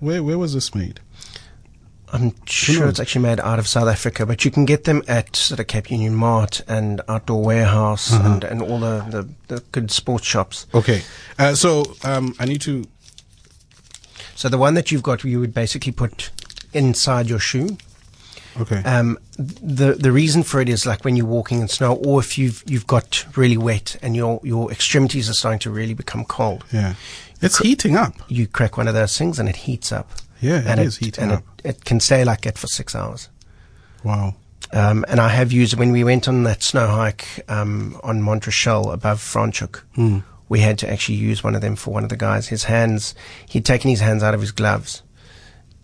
Where, 0.00 0.22
where 0.22 0.38
was 0.38 0.54
this 0.54 0.74
made? 0.74 1.00
I'm 2.14 2.34
sure 2.44 2.88
it's 2.88 3.00
actually 3.00 3.22
made 3.22 3.40
out 3.40 3.58
of 3.58 3.66
South 3.66 3.88
Africa, 3.88 4.26
but 4.26 4.44
you 4.44 4.50
can 4.50 4.66
get 4.66 4.84
them 4.84 5.02
at 5.08 5.34
sort 5.34 5.60
of 5.60 5.66
Cape 5.66 5.90
Union 5.90 6.14
Mart 6.14 6.60
and 6.68 7.00
Outdoor 7.08 7.42
Warehouse 7.42 8.12
Uh-huh. 8.12 8.28
and, 8.34 8.44
and 8.44 8.60
all 8.62 8.80
the, 8.80 9.02
the, 9.48 9.54
the 9.54 9.62
good 9.72 9.90
sports 9.90 10.26
shops. 10.26 10.66
Okay. 10.74 11.02
Uh, 11.38 11.54
so 11.54 11.84
um, 12.04 12.34
I 12.38 12.44
need 12.44 12.60
to. 12.62 12.84
So 14.42 14.48
the 14.48 14.58
one 14.58 14.74
that 14.74 14.90
you've 14.90 15.04
got, 15.04 15.22
you 15.22 15.38
would 15.38 15.54
basically 15.54 15.92
put 15.92 16.32
inside 16.72 17.28
your 17.28 17.38
shoe. 17.38 17.76
Okay. 18.60 18.82
Um, 18.82 19.16
the 19.38 19.92
the 19.92 20.10
reason 20.10 20.42
for 20.42 20.60
it 20.60 20.68
is 20.68 20.84
like 20.84 21.04
when 21.04 21.14
you're 21.14 21.26
walking 21.26 21.60
in 21.60 21.68
snow, 21.68 21.94
or 21.94 22.18
if 22.18 22.36
you've 22.36 22.64
you've 22.66 22.88
got 22.88 23.24
really 23.36 23.56
wet 23.56 23.94
and 24.02 24.16
your 24.16 24.40
your 24.42 24.72
extremities 24.72 25.30
are 25.30 25.32
starting 25.32 25.60
to 25.60 25.70
really 25.70 25.94
become 25.94 26.24
cold. 26.24 26.64
yeah. 26.72 26.94
It's 27.40 27.58
heating 27.58 27.94
up. 27.94 28.14
You 28.26 28.48
crack 28.48 28.76
one 28.76 28.88
of 28.88 28.94
those 28.94 29.16
things 29.16 29.38
and 29.38 29.48
it 29.48 29.54
heats 29.54 29.92
up. 29.92 30.10
Yeah, 30.40 30.58
it 30.58 30.66
and 30.66 30.92
heating 30.92 31.22
and 31.22 31.32
up. 31.34 31.44
It, 31.62 31.76
it 31.76 31.84
can 31.84 32.00
stay 32.00 32.24
like 32.24 32.40
that 32.40 32.58
for 32.58 32.66
six 32.66 32.96
hours. 32.96 33.28
Wow. 34.02 34.34
Um, 34.72 35.04
and 35.06 35.20
I 35.20 35.28
have 35.28 35.52
used 35.52 35.74
it 35.74 35.78
when 35.78 35.92
we 35.92 36.02
went 36.02 36.26
on 36.26 36.42
that 36.42 36.64
snow 36.64 36.88
hike 36.88 37.44
um, 37.48 38.00
on 38.02 38.20
Mont 38.22 38.44
Rochelle 38.44 38.90
above 38.90 39.20
Franschhoek. 39.20 39.82
Mm. 39.96 40.24
We 40.52 40.60
had 40.60 40.76
to 40.82 40.86
actually 40.92 41.16
use 41.30 41.42
one 41.42 41.54
of 41.54 41.62
them 41.62 41.76
for 41.76 41.94
one 41.94 42.04
of 42.04 42.10
the 42.10 42.16
guys. 42.28 42.48
His 42.48 42.64
hands, 42.64 43.14
he'd 43.48 43.64
taken 43.64 43.88
his 43.90 44.00
hands 44.00 44.22
out 44.22 44.34
of 44.34 44.40
his 44.40 44.52
gloves 44.52 45.02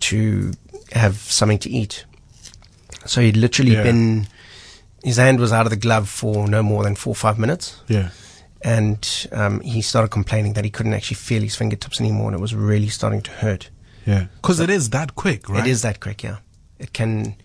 to 0.01 0.51
have 0.91 1.15
something 1.17 1.59
to 1.59 1.69
eat. 1.69 2.05
So 3.05 3.21
he'd 3.21 3.35
literally 3.37 3.73
Yeah. 3.73 3.83
been, 3.83 4.27
his 5.03 5.17
hand 5.17 5.39
was 5.39 5.51
out 5.51 5.65
of 5.65 5.71
the 5.71 5.75
glove 5.87 6.07
for 6.07 6.47
no 6.47 6.61
more 6.61 6.83
than 6.83 6.95
four 6.95 7.11
or 7.13 7.15
five 7.15 7.39
minutes. 7.39 7.81
Yeah. 7.87 8.09
And 8.61 9.01
um, 9.31 9.59
he 9.61 9.81
started 9.81 10.09
complaining 10.11 10.53
that 10.53 10.65
he 10.65 10.69
couldn't 10.69 10.93
actually 10.93 11.15
feel 11.15 11.41
his 11.41 11.55
fingertips 11.55 11.99
anymore 11.99 12.27
and 12.27 12.35
it 12.35 12.41
was 12.41 12.53
really 12.53 12.89
starting 12.89 13.21
to 13.23 13.31
hurt. 13.31 13.69
Yeah. 14.05 14.25
Because 14.41 14.59
it 14.59 14.69
is 14.69 14.89
that 14.91 15.15
quick, 15.15 15.49
right? 15.49 15.65
It 15.65 15.69
is 15.71 15.81
that 15.81 15.99
quick, 15.99 16.21
yeah. 16.23 16.37
It 16.77 16.93
can. 16.93 17.35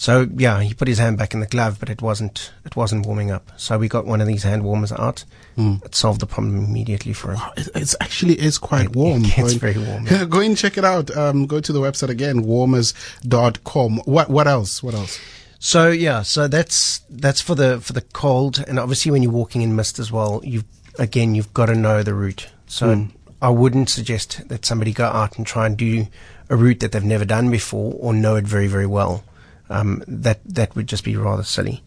So 0.00 0.28
yeah, 0.36 0.60
he 0.62 0.74
put 0.74 0.86
his 0.86 0.98
hand 0.98 1.18
back 1.18 1.34
in 1.34 1.40
the 1.40 1.46
glove, 1.46 1.78
but 1.80 1.90
it 1.90 2.00
wasn't. 2.00 2.52
It 2.64 2.76
wasn't 2.76 3.04
warming 3.04 3.32
up. 3.32 3.50
So 3.56 3.76
we 3.78 3.88
got 3.88 4.06
one 4.06 4.20
of 4.20 4.28
these 4.28 4.44
hand 4.44 4.62
warmers 4.62 4.92
out. 4.92 5.24
It 5.56 5.92
solved 5.92 6.20
the 6.20 6.26
problem 6.26 6.56
immediately 6.64 7.12
for 7.12 7.30
him. 7.32 7.38
Wow, 7.38 7.52
it 7.56 7.68
it's 7.74 7.96
actually 8.00 8.34
is 8.40 8.58
quite 8.58 8.86
It- 8.86 8.94
warm. 8.96 9.24
it 9.24 9.34
gets 9.34 9.38
Go 9.40 9.46
in- 9.48 9.58
very 9.58 9.78
warm, 9.78 10.06
Yeah, 10.06 10.24
go 10.30 10.38
and 10.40 10.56
check 10.56 10.78
it 10.78 10.84
out. 10.84 11.10
Um, 11.16 11.46
go 11.46 11.58
to 11.58 11.72
the 11.72 11.80
website 11.80 12.10
again, 12.10 12.42
warmers.com. 12.42 13.98
What 14.04 14.30
what 14.30 14.46
else? 14.46 14.82
What 14.84 14.94
else? 14.94 15.18
So 15.58 15.88
yeah, 15.90 16.22
so 16.22 16.46
that's 16.46 17.00
that's 17.10 17.40
for 17.40 17.56
the 17.56 17.80
for 17.80 17.92
the 17.92 18.02
cold, 18.02 18.64
and 18.68 18.78
obviously 18.78 19.10
when 19.10 19.24
you're 19.24 19.32
walking 19.32 19.62
in 19.62 19.74
mist 19.74 19.98
as 19.98 20.12
well, 20.12 20.40
you 20.44 20.62
again 20.98 21.34
you've 21.34 21.52
got 21.52 21.66
to 21.66 21.74
know 21.74 22.04
the 22.04 22.14
route. 22.14 22.48
So 22.68 23.08
I 23.42 23.48
wouldn't 23.50 23.88
suggest 23.88 24.48
that 24.48 24.64
somebody 24.64 24.92
go 24.92 25.06
out 25.06 25.36
and 25.38 25.44
try 25.46 25.66
and 25.66 25.76
do 25.76 26.06
a 26.48 26.56
route 26.56 26.78
that 26.80 26.92
they've 26.92 27.04
never 27.04 27.24
done 27.24 27.50
before 27.50 27.94
or 27.98 28.12
know 28.14 28.36
it 28.36 28.44
very 28.46 28.68
very 28.68 28.86
well. 28.86 29.24
Um, 29.70 30.02
that 30.08 30.40
that 30.46 30.74
would 30.76 30.86
just 30.86 31.04
be 31.04 31.16
rather 31.16 31.42
silly, 31.42 31.82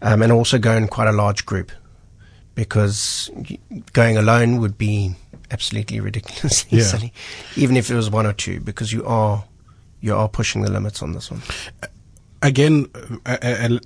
um, 0.00 0.22
and 0.22 0.32
also 0.32 0.58
go 0.58 0.72
in 0.72 0.88
quite 0.88 1.08
a 1.08 1.12
large 1.12 1.44
group 1.44 1.70
because 2.54 3.30
going 3.92 4.16
alone 4.16 4.60
would 4.60 4.76
be 4.78 5.14
absolutely 5.50 6.00
ridiculously 6.00 6.78
Yeah. 6.78 6.84
silly, 6.84 7.12
even 7.56 7.76
if 7.76 7.90
it 7.90 7.94
was 7.94 8.10
one 8.10 8.26
or 8.26 8.32
two, 8.32 8.60
because 8.60 8.92
you 8.92 9.04
are 9.04 9.44
you 10.00 10.14
are 10.14 10.28
pushing 10.28 10.62
the 10.62 10.70
limits 10.70 11.02
on 11.02 11.12
this 11.12 11.30
one. 11.30 11.42
Again, 12.42 12.86
uh, 13.26 13.36
uh, 13.42 13.46
uh, 13.46 13.78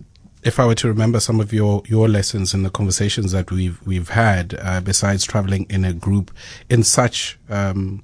if 0.45 0.61
I 0.61 0.67
were 0.67 0.77
to 0.77 0.89
remember 0.89 1.19
some 1.19 1.41
of 1.41 1.53
your, 1.53 1.83
your 1.87 2.09
lessons 2.09 2.55
in 2.55 2.63
the 2.63 2.71
conversations 2.71 3.33
that 3.33 3.51
we've 3.51 3.85
we've 3.85 4.11
had, 4.11 4.55
uh, 4.61 4.81
besides 4.81 5.25
traveling 5.25 5.67
in 5.69 5.85
a 5.85 5.93
group 5.93 6.31
in 6.71 6.85
such 6.85 7.39
um, 7.49 8.03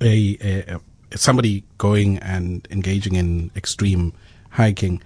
a, 0.00 0.36
a, 0.40 0.80
a 1.12 1.18
somebody 1.18 1.62
going 1.78 2.18
and 2.18 2.66
engaging 2.70 3.14
in 3.16 3.50
extreme 3.54 4.12
hiking, 4.52 5.02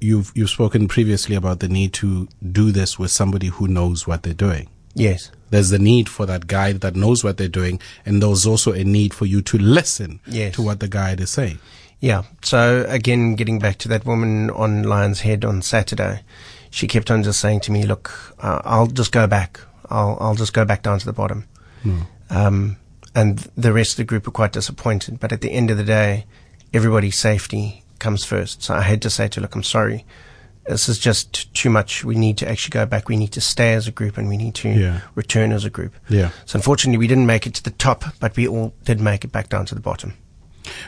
you've 0.00 0.32
you've 0.34 0.50
spoken 0.50 0.88
previously 0.88 1.34
about 1.36 1.60
the 1.60 1.68
need 1.68 1.92
to 1.94 2.28
do 2.52 2.70
this 2.72 2.98
with 2.98 3.10
somebody 3.10 3.48
who 3.48 3.66
knows 3.68 4.06
what 4.06 4.22
they're 4.22 4.34
doing. 4.34 4.68
Yes. 4.94 5.30
There's 5.50 5.70
the 5.70 5.78
need 5.78 6.08
for 6.08 6.26
that 6.26 6.46
guide 6.46 6.80
that 6.82 6.94
knows 6.96 7.22
what 7.24 7.36
they're 7.36 7.48
doing, 7.48 7.80
and 8.06 8.22
there's 8.22 8.46
also 8.46 8.72
a 8.72 8.84
need 8.84 9.12
for 9.14 9.26
you 9.26 9.42
to 9.42 9.58
listen 9.58 10.20
Yes. 10.26 10.54
to 10.56 10.62
what 10.62 10.80
the 10.80 10.88
guide 10.88 11.20
is 11.20 11.30
saying. 11.30 11.58
Yeah. 12.00 12.22
So 12.42 12.84
again, 12.88 13.34
getting 13.34 13.58
back 13.58 13.78
to 13.78 13.88
that 13.88 14.04
woman 14.04 14.50
on 14.50 14.82
Lion's 14.82 15.20
Head 15.20 15.44
on 15.44 15.62
Saturday, 15.62 16.22
she 16.70 16.86
kept 16.86 17.10
on 17.10 17.22
just 17.22 17.40
saying 17.40 17.60
to 17.60 17.72
me, 17.72 17.84
"Look, 17.86 18.34
uh, 18.40 18.60
I'll 18.64 18.88
just 18.88 19.12
go 19.12 19.26
back. 19.26 19.60
I'll 19.90 20.16
I'll 20.20 20.34
just 20.34 20.52
go 20.52 20.64
back 20.64 20.82
down 20.82 20.98
to 20.98 21.06
the 21.06 21.12
bottom." 21.12 21.44
Um, 22.30 22.76
and 23.14 23.38
the 23.56 23.72
rest 23.72 23.92
of 23.92 23.96
the 23.98 24.04
group 24.04 24.26
were 24.26 24.32
quite 24.32 24.52
disappointed. 24.52 25.20
But 25.20 25.32
at 25.32 25.40
the 25.40 25.52
end 25.52 25.70
of 25.70 25.76
the 25.76 25.84
day, 25.84 26.24
everybody's 26.72 27.16
safety 27.16 27.83
comes 27.98 28.24
first. 28.24 28.62
So 28.62 28.74
I 28.74 28.82
had 28.82 29.00
to 29.02 29.10
say 29.10 29.28
to 29.28 29.40
"Look, 29.40 29.54
I'm 29.54 29.62
sorry. 29.62 30.04
This 30.66 30.88
is 30.88 30.98
just 30.98 31.52
too 31.54 31.68
much. 31.68 32.04
We 32.04 32.14
need 32.14 32.38
to 32.38 32.48
actually 32.48 32.70
go 32.70 32.86
back. 32.86 33.08
We 33.08 33.16
need 33.16 33.32
to 33.32 33.40
stay 33.40 33.74
as 33.74 33.86
a 33.86 33.90
group, 33.92 34.16
and 34.16 34.28
we 34.28 34.36
need 34.38 34.54
to 34.56 34.68
Yeah. 34.70 35.00
return 35.14 35.52
as 35.52 35.64
a 35.64 35.70
group." 35.70 35.94
Yeah. 36.08 36.30
So 36.46 36.56
unfortunately, 36.56 36.98
we 36.98 37.06
didn't 37.06 37.26
make 37.26 37.46
it 37.46 37.54
to 37.54 37.62
the 37.62 37.70
top, 37.70 38.04
but 38.18 38.34
we 38.36 38.48
all 38.48 38.72
did 38.84 39.00
make 39.00 39.24
it 39.24 39.32
back 39.32 39.48
down 39.50 39.66
to 39.66 39.74
the 39.74 39.80
bottom. 39.82 40.14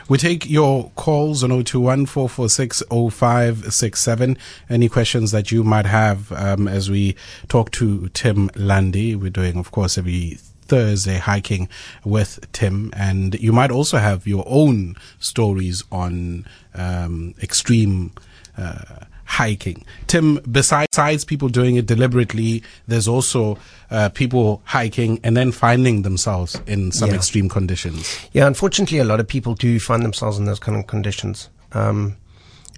We 0.09 0.17
take 0.17 0.49
your 0.49 0.89
calls 0.95 1.43
on 1.43 1.51
021 1.51 2.07
446 2.07 2.81
0567. 2.89 4.37
Any 4.69 4.89
questions 4.89 5.29
that 5.31 5.51
you 5.51 5.63
might 5.63 5.85
have 5.85 6.31
um, 6.31 6.67
as 6.67 6.89
we 6.89 7.15
talk 7.47 7.69
to 7.73 8.09
Tim 8.09 8.49
Lundy. 8.55 9.15
We're 9.15 9.29
doing, 9.29 9.57
of 9.57 9.69
course, 9.69 9.97
every 9.99 10.39
Thursday 10.67 11.17
hiking 11.17 11.67
with 12.03 12.39
Tim. 12.51 12.91
And 12.95 13.35
you 13.39 13.51
might 13.53 13.71
also 13.71 13.97
have 13.97 14.27
your 14.27 14.43
own 14.47 14.95
stories 15.19 15.83
on 15.91 16.45
um, 16.75 17.33
extreme. 17.41 18.11
Uh, 18.57 19.05
hiking. 19.29 19.83
Tim, 20.07 20.39
besides 20.49 21.25
people 21.25 21.49
doing 21.49 21.75
it 21.75 21.85
deliberately, 21.85 22.63
there's 22.87 23.09
also 23.09 23.59
uh, 23.91 24.07
people 24.07 24.61
hiking 24.63 25.19
and 25.21 25.35
then 25.35 25.51
finding 25.51 26.03
themselves 26.03 26.59
in 26.65 26.93
some 26.93 27.09
Yeah. 27.09 27.17
extreme 27.17 27.49
conditions. 27.49 28.17
Yeah, 28.31 28.47
unfortunately, 28.47 28.99
a 28.99 29.03
lot 29.03 29.19
of 29.19 29.27
people 29.27 29.53
do 29.53 29.81
find 29.81 30.01
themselves 30.01 30.37
in 30.39 30.45
those 30.45 30.59
kind 30.59 30.77
of 30.77 30.87
conditions. 30.87 31.49
Um, 31.73 32.15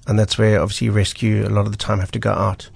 and 0.08 0.17
that's 0.17 0.39
where 0.39 0.60
obviously 0.60 0.89
rescue 0.89 1.46
a 1.48 1.53
lot 1.53 1.67
of 1.67 1.72
the 1.72 1.77
time 1.77 2.00
have 2.00 2.12
to 2.13 2.19
go 2.19 2.31
out. 2.31 2.67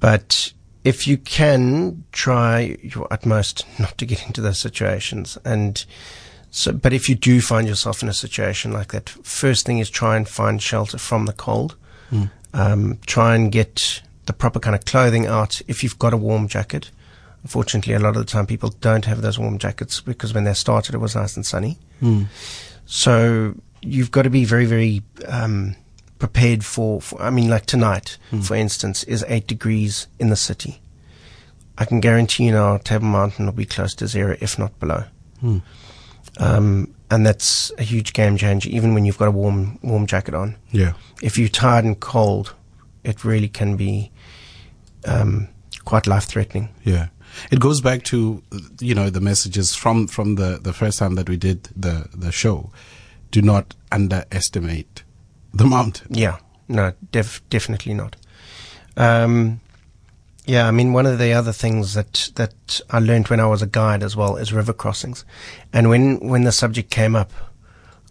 But 0.00 0.54
if 0.84 1.06
you 1.06 1.16
can 1.16 2.04
try 2.12 2.76
your 2.82 3.06
utmost 3.10 3.66
not 3.78 3.96
to 3.98 4.06
get 4.06 4.26
into 4.26 4.40
those 4.40 4.58
situations 4.58 5.38
and 5.44 5.84
so, 6.50 6.72
but 6.72 6.92
if 6.92 7.08
you 7.08 7.16
do 7.16 7.40
find 7.40 7.66
yourself 7.66 8.00
in 8.00 8.08
a 8.08 8.14
situation 8.14 8.72
like 8.72 8.92
that, 8.92 9.08
first 9.08 9.66
thing 9.66 9.80
is 9.80 9.90
try 9.90 10.16
and 10.16 10.28
find 10.28 10.62
shelter 10.62 10.98
from 10.98 11.26
the 11.26 11.32
cold. 11.32 11.74
Um, 12.52 12.98
try 13.06 13.34
and 13.34 13.50
get 13.50 14.02
the 14.26 14.32
proper 14.32 14.60
kind 14.60 14.76
of 14.76 14.84
clothing 14.84 15.26
out 15.26 15.60
if 15.66 15.82
you've 15.82 15.98
got 15.98 16.12
a 16.14 16.16
warm 16.16 16.46
jacket. 16.46 16.92
Unfortunately, 17.42 17.92
a 17.94 17.98
lot 17.98 18.10
of 18.16 18.24
the 18.24 18.30
time 18.30 18.46
people 18.46 18.68
don't 18.80 19.04
have 19.04 19.20
those 19.20 19.36
warm 19.36 19.58
jackets 19.58 20.00
because 20.00 20.32
when 20.32 20.44
they 20.44 20.54
started 20.54 20.94
it 20.94 20.98
was 20.98 21.16
nice 21.16 21.34
and 21.34 21.44
sunny. 21.44 21.76
So 22.86 23.54
you've 23.82 24.12
got 24.12 24.22
to 24.22 24.30
be 24.30 24.44
very, 24.44 24.66
very 24.66 25.02
um, 25.26 25.74
prepared 26.18 26.64
for, 26.64 27.00
for. 27.00 27.20
I 27.20 27.30
mean, 27.30 27.48
like 27.50 27.66
tonight, 27.66 28.18
for 28.42 28.54
instance, 28.54 29.04
is 29.04 29.24
eight 29.28 29.46
degrees 29.46 30.06
in 30.18 30.28
the 30.28 30.36
city. 30.36 30.80
I 31.76 31.84
can 31.84 32.00
guarantee 32.00 32.44
you 32.44 32.52
now, 32.52 32.78
Table 32.78 33.06
Mountain 33.06 33.46
will 33.46 33.52
be 33.52 33.64
close 33.64 33.94
to 33.96 34.06
zero, 34.06 34.36
if 34.40 34.58
not 34.58 34.78
below. 34.78 35.04
Um, 36.38 36.94
and 37.10 37.26
that's 37.26 37.72
a 37.78 37.82
huge 37.82 38.12
game 38.12 38.36
changer, 38.36 38.68
even 38.70 38.94
when 38.94 39.04
you've 39.04 39.18
got 39.18 39.28
a 39.28 39.32
warm, 39.32 39.78
warm 39.82 40.06
jacket 40.06 40.34
on. 40.34 40.56
Yeah. 40.70 40.94
If 41.22 41.38
you're 41.38 41.48
tired 41.48 41.84
and 41.84 41.98
cold, 41.98 42.54
it 43.04 43.24
really 43.24 43.48
can 43.48 43.76
be 43.76 44.10
um, 45.06 45.48
quite 45.84 46.06
life 46.06 46.24
threatening. 46.24 46.70
Yeah. 46.82 47.08
It 47.50 47.60
goes 47.60 47.80
back 47.80 48.04
to 48.04 48.42
you 48.80 48.94
know 48.94 49.10
the 49.10 49.20
messages 49.20 49.74
from 49.74 50.06
from 50.06 50.36
the 50.36 50.58
the 50.62 50.72
first 50.72 50.98
time 50.98 51.16
that 51.16 51.28
we 51.28 51.36
did 51.36 51.64
the 51.76 52.08
the 52.14 52.30
show. 52.30 52.70
Do 53.30 53.42
not 53.42 53.74
underestimate 53.90 55.02
the 55.54 55.64
mountain. 55.64 56.06
Yeah, 56.10 56.38
no, 56.68 56.92
def- 57.12 57.42
definitely 57.48 57.94
not. 57.94 58.16
Um, 58.96 59.60
yeah, 60.46 60.68
I 60.68 60.70
mean, 60.72 60.92
one 60.92 61.06
of 61.06 61.18
the 61.18 61.32
other 61.32 61.52
things 61.52 61.94
that 61.94 62.30
that 62.34 62.80
I 62.90 62.98
learned 62.98 63.28
when 63.28 63.40
I 63.40 63.46
was 63.46 63.62
a 63.62 63.66
guide 63.66 64.02
as 64.02 64.14
well 64.14 64.36
is 64.36 64.52
river 64.52 64.72
crossings, 64.72 65.24
and 65.72 65.88
when 65.88 66.20
when 66.20 66.44
the 66.44 66.52
subject 66.52 66.90
came 66.90 67.16
up, 67.16 67.32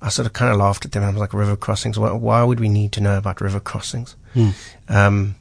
I 0.01 0.09
sort 0.09 0.25
of 0.25 0.33
kind 0.33 0.51
of 0.51 0.57
laughed 0.57 0.85
at 0.85 0.91
them. 0.93 1.03
I 1.03 1.09
was 1.09 1.17
like, 1.17 1.33
river 1.33 1.55
crossings. 1.55 1.99
Why, 1.99 2.11
why 2.11 2.43
would 2.43 2.59
we 2.59 2.69
need 2.69 2.91
to 2.93 3.01
know 3.01 3.17
about 3.17 3.39
river 3.39 3.59
crossings? 3.59 4.15
Um, 4.89 5.35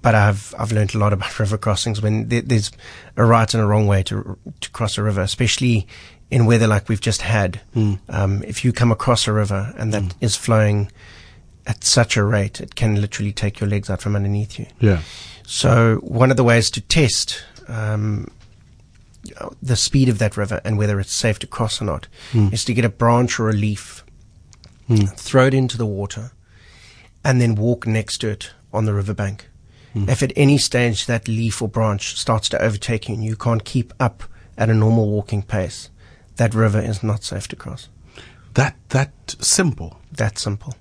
but 0.00 0.14
I've 0.14 0.54
I've 0.58 0.72
learned 0.72 0.94
a 0.94 0.98
lot 0.98 1.12
about 1.12 1.38
river 1.40 1.58
crossings. 1.58 2.00
When 2.00 2.28
there, 2.28 2.42
there's 2.42 2.70
a 3.16 3.24
right 3.24 3.52
and 3.52 3.62
a 3.62 3.66
wrong 3.66 3.86
way 3.86 4.02
to 4.04 4.38
to 4.60 4.70
cross 4.70 4.96
a 4.96 5.02
river, 5.02 5.20
especially 5.20 5.86
in 6.30 6.46
weather 6.46 6.66
like 6.66 6.88
we've 6.88 7.00
just 7.00 7.22
had. 7.22 7.60
Hmm. 7.74 7.94
Um, 8.08 8.42
if 8.46 8.64
you 8.64 8.72
come 8.72 8.92
across 8.92 9.26
a 9.26 9.32
river 9.32 9.74
and 9.76 9.92
that 9.92 10.02
hmm. 10.02 10.08
is 10.20 10.36
flowing 10.36 10.90
at 11.66 11.84
such 11.84 12.16
a 12.16 12.24
rate, 12.24 12.60
it 12.60 12.74
can 12.74 13.00
literally 13.00 13.32
take 13.32 13.60
your 13.60 13.68
legs 13.68 13.90
out 13.90 14.00
from 14.00 14.16
underneath 14.16 14.58
you. 14.58 14.66
Yeah. 14.80 15.02
So 15.46 15.96
one 15.96 16.30
of 16.30 16.36
the 16.36 16.44
ways 16.44 16.70
to 16.72 16.80
test 16.80 17.42
um, 17.68 18.30
the 19.62 19.76
speed 19.76 20.08
of 20.08 20.18
that 20.18 20.36
river 20.36 20.60
and 20.64 20.78
whether 20.78 21.00
it's 21.00 21.12
safe 21.12 21.38
to 21.40 21.46
cross 21.46 21.80
or 21.80 21.84
not 21.84 22.06
hmm. 22.32 22.48
is 22.52 22.64
to 22.66 22.74
get 22.74 22.84
a 22.84 22.90
branch 22.90 23.38
or 23.38 23.48
a 23.48 23.54
leaf, 23.54 24.04
throw 25.16 25.46
it 25.46 25.54
into 25.54 25.76
the 25.76 25.86
water, 25.86 26.32
and 27.24 27.40
then 27.40 27.54
walk 27.54 27.86
next 27.86 28.18
to 28.18 28.28
it 28.28 28.52
on 28.72 28.84
the 28.84 28.94
riverbank. 28.94 29.48
If 30.06 30.22
at 30.22 30.32
any 30.36 30.58
stage 30.58 31.06
that 31.06 31.28
leaf 31.28 31.60
or 31.60 31.68
branch 31.68 32.16
starts 32.16 32.48
to 32.50 32.62
overtake 32.62 33.08
you 33.08 33.14
and 33.14 33.24
you 33.24 33.36
can't 33.36 33.64
keep 33.64 33.92
up 33.98 34.22
at 34.56 34.70
a 34.70 34.74
normal 34.74 35.08
walking 35.08 35.42
pace, 35.42 35.90
that 36.38 36.54
river 36.54 36.80
is 36.80 37.02
not 37.02 37.22
safe 37.22 37.46
to 37.48 37.56
cross. 37.56 37.88
That 38.54 38.76
that 38.88 39.12
simple. 39.40 39.98
That 40.10 40.38
simple. 40.38 40.74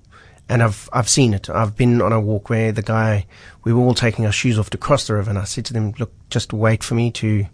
And 0.50 0.64
I've 0.64 0.90
I've 0.94 1.10
seen 1.10 1.34
it. 1.34 1.50
I've 1.50 1.76
been 1.76 2.02
on 2.02 2.14
a 2.14 2.22
walk 2.22 2.50
where 2.50 2.72
the 2.72 2.82
guy 2.82 3.26
we 3.64 3.74
were 3.74 3.82
all 3.82 3.94
taking 3.94 4.26
our 4.26 4.32
shoes 4.32 4.58
off 4.58 4.70
to 4.70 4.78
cross 4.78 5.08
the 5.08 5.16
river 5.16 5.30
and 5.30 5.38
I 5.38 5.44
said 5.44 5.66
to 5.66 5.74
them, 5.74 5.94
Look, 6.00 6.12
just 6.30 6.54
wait 6.54 6.84
for 6.84 6.96
me 6.96 7.12
to 7.12 7.46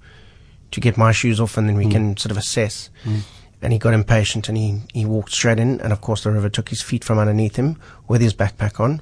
to 0.72 0.80
get 0.82 0.98
my 0.98 1.12
shoes 1.12 1.40
off 1.40 1.58
and 1.58 1.68
then 1.68 1.76
we 1.76 1.86
mm. 1.86 1.92
can 1.92 2.18
sort 2.18 2.32
of 2.32 2.38
assess. 2.38 2.90
Mm. 3.04 3.22
And 3.62 3.74
he 3.74 3.80
got 3.80 3.94
impatient 3.94 4.50
and 4.50 4.58
he, 4.58 4.82
he 4.94 5.06
walked 5.06 5.32
straight 5.32 5.60
in 5.60 5.80
and 5.80 5.94
of 5.94 6.02
course 6.02 6.24
the 6.24 6.32
river 6.32 6.50
took 6.50 6.70
his 6.70 6.82
feet 6.82 7.04
from 7.04 7.18
underneath 7.18 7.56
him 7.56 7.80
with 8.08 8.22
his 8.22 8.34
backpack 8.34 8.80
on, 8.80 9.02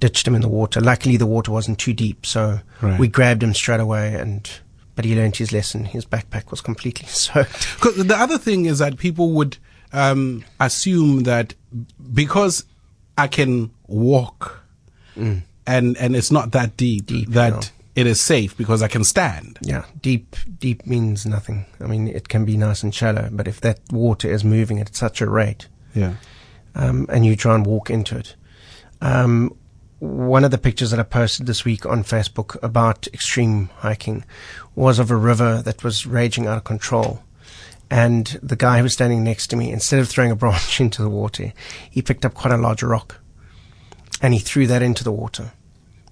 ditched 0.00 0.26
him 0.26 0.34
in 0.34 0.40
the 0.40 0.48
water. 0.48 0.80
Luckily 0.80 1.16
the 1.16 1.26
water 1.26 1.52
wasn't 1.52 1.78
too 1.78 1.92
deep, 1.92 2.24
so 2.24 2.60
Right. 2.80 2.98
we 2.98 3.08
grabbed 3.08 3.42
him 3.42 3.52
straight 3.52 3.80
away 3.80 4.14
and 4.14 4.48
but 4.94 5.04
he 5.04 5.14
learned 5.16 5.36
his 5.36 5.52
lesson. 5.52 5.84
His 5.84 6.04
backpack 6.04 6.50
was 6.50 6.60
completely 6.60 7.06
soaked. 7.08 7.66
'Cause 7.80 7.96
the 7.96 8.16
other 8.16 8.38
thing 8.38 8.66
is 8.66 8.78
that 8.78 8.96
people 8.98 9.32
would 9.32 9.56
um, 9.92 10.44
assume 10.60 11.22
that 11.24 11.54
because 12.14 12.64
I 13.18 13.26
can 13.28 13.70
walk 13.86 14.60
and 15.14 15.44
and 15.96 16.16
it's 16.16 16.30
not 16.30 16.52
that 16.52 16.76
deep, 16.76 17.06
Deep, 17.06 17.28
that 17.30 17.52
no. 17.52 17.60
it 17.94 18.06
is 18.06 18.20
safe 18.20 18.56
because 18.56 18.82
I 18.82 18.88
can 18.88 19.04
stand. 19.04 19.58
Yeah, 19.62 19.84
deep, 20.00 20.34
deep 20.58 20.86
means 20.86 21.26
nothing. 21.26 21.66
I 21.80 21.86
mean, 21.86 22.08
it 22.08 22.28
can 22.28 22.44
be 22.46 22.56
nice 22.56 22.82
and 22.82 22.94
shallow, 22.94 23.28
but 23.30 23.46
if 23.46 23.60
that 23.60 23.78
water 23.90 24.30
is 24.30 24.42
moving 24.44 24.80
at 24.80 24.96
such 24.96 25.20
a 25.20 25.28
rate, 25.28 25.68
Yeah. 25.94 26.14
um, 26.74 27.06
and 27.10 27.26
you 27.26 27.36
try 27.36 27.54
and 27.54 27.66
walk 27.66 27.90
into 27.90 28.16
it, 28.16 28.34
um, 29.02 29.54
one 30.02 30.42
of 30.42 30.50
the 30.50 30.58
pictures 30.58 30.90
that 30.90 30.98
I 30.98 31.04
posted 31.04 31.46
this 31.46 31.64
week 31.64 31.86
on 31.86 32.02
Facebook 32.02 32.60
about 32.60 33.06
extreme 33.14 33.70
hiking 33.76 34.24
was 34.74 34.98
of 34.98 35.12
a 35.12 35.16
river 35.16 35.62
that 35.62 35.84
was 35.84 36.08
raging 36.08 36.48
out 36.48 36.56
of 36.56 36.64
control. 36.64 37.22
And 37.88 38.26
the 38.42 38.56
guy 38.56 38.78
who 38.78 38.82
was 38.82 38.94
standing 38.94 39.22
next 39.22 39.46
to 39.48 39.56
me, 39.56 39.70
instead 39.70 40.00
of 40.00 40.08
throwing 40.08 40.32
a 40.32 40.36
branch 40.36 40.80
into 40.80 41.02
the 41.02 41.08
water, 41.08 41.52
he 41.88 42.02
picked 42.02 42.24
up 42.24 42.34
quite 42.34 42.52
a 42.52 42.56
large 42.56 42.82
rock 42.82 43.20
and 44.20 44.34
he 44.34 44.40
threw 44.40 44.66
that 44.66 44.82
into 44.82 45.04
the 45.04 45.12
water. 45.12 45.52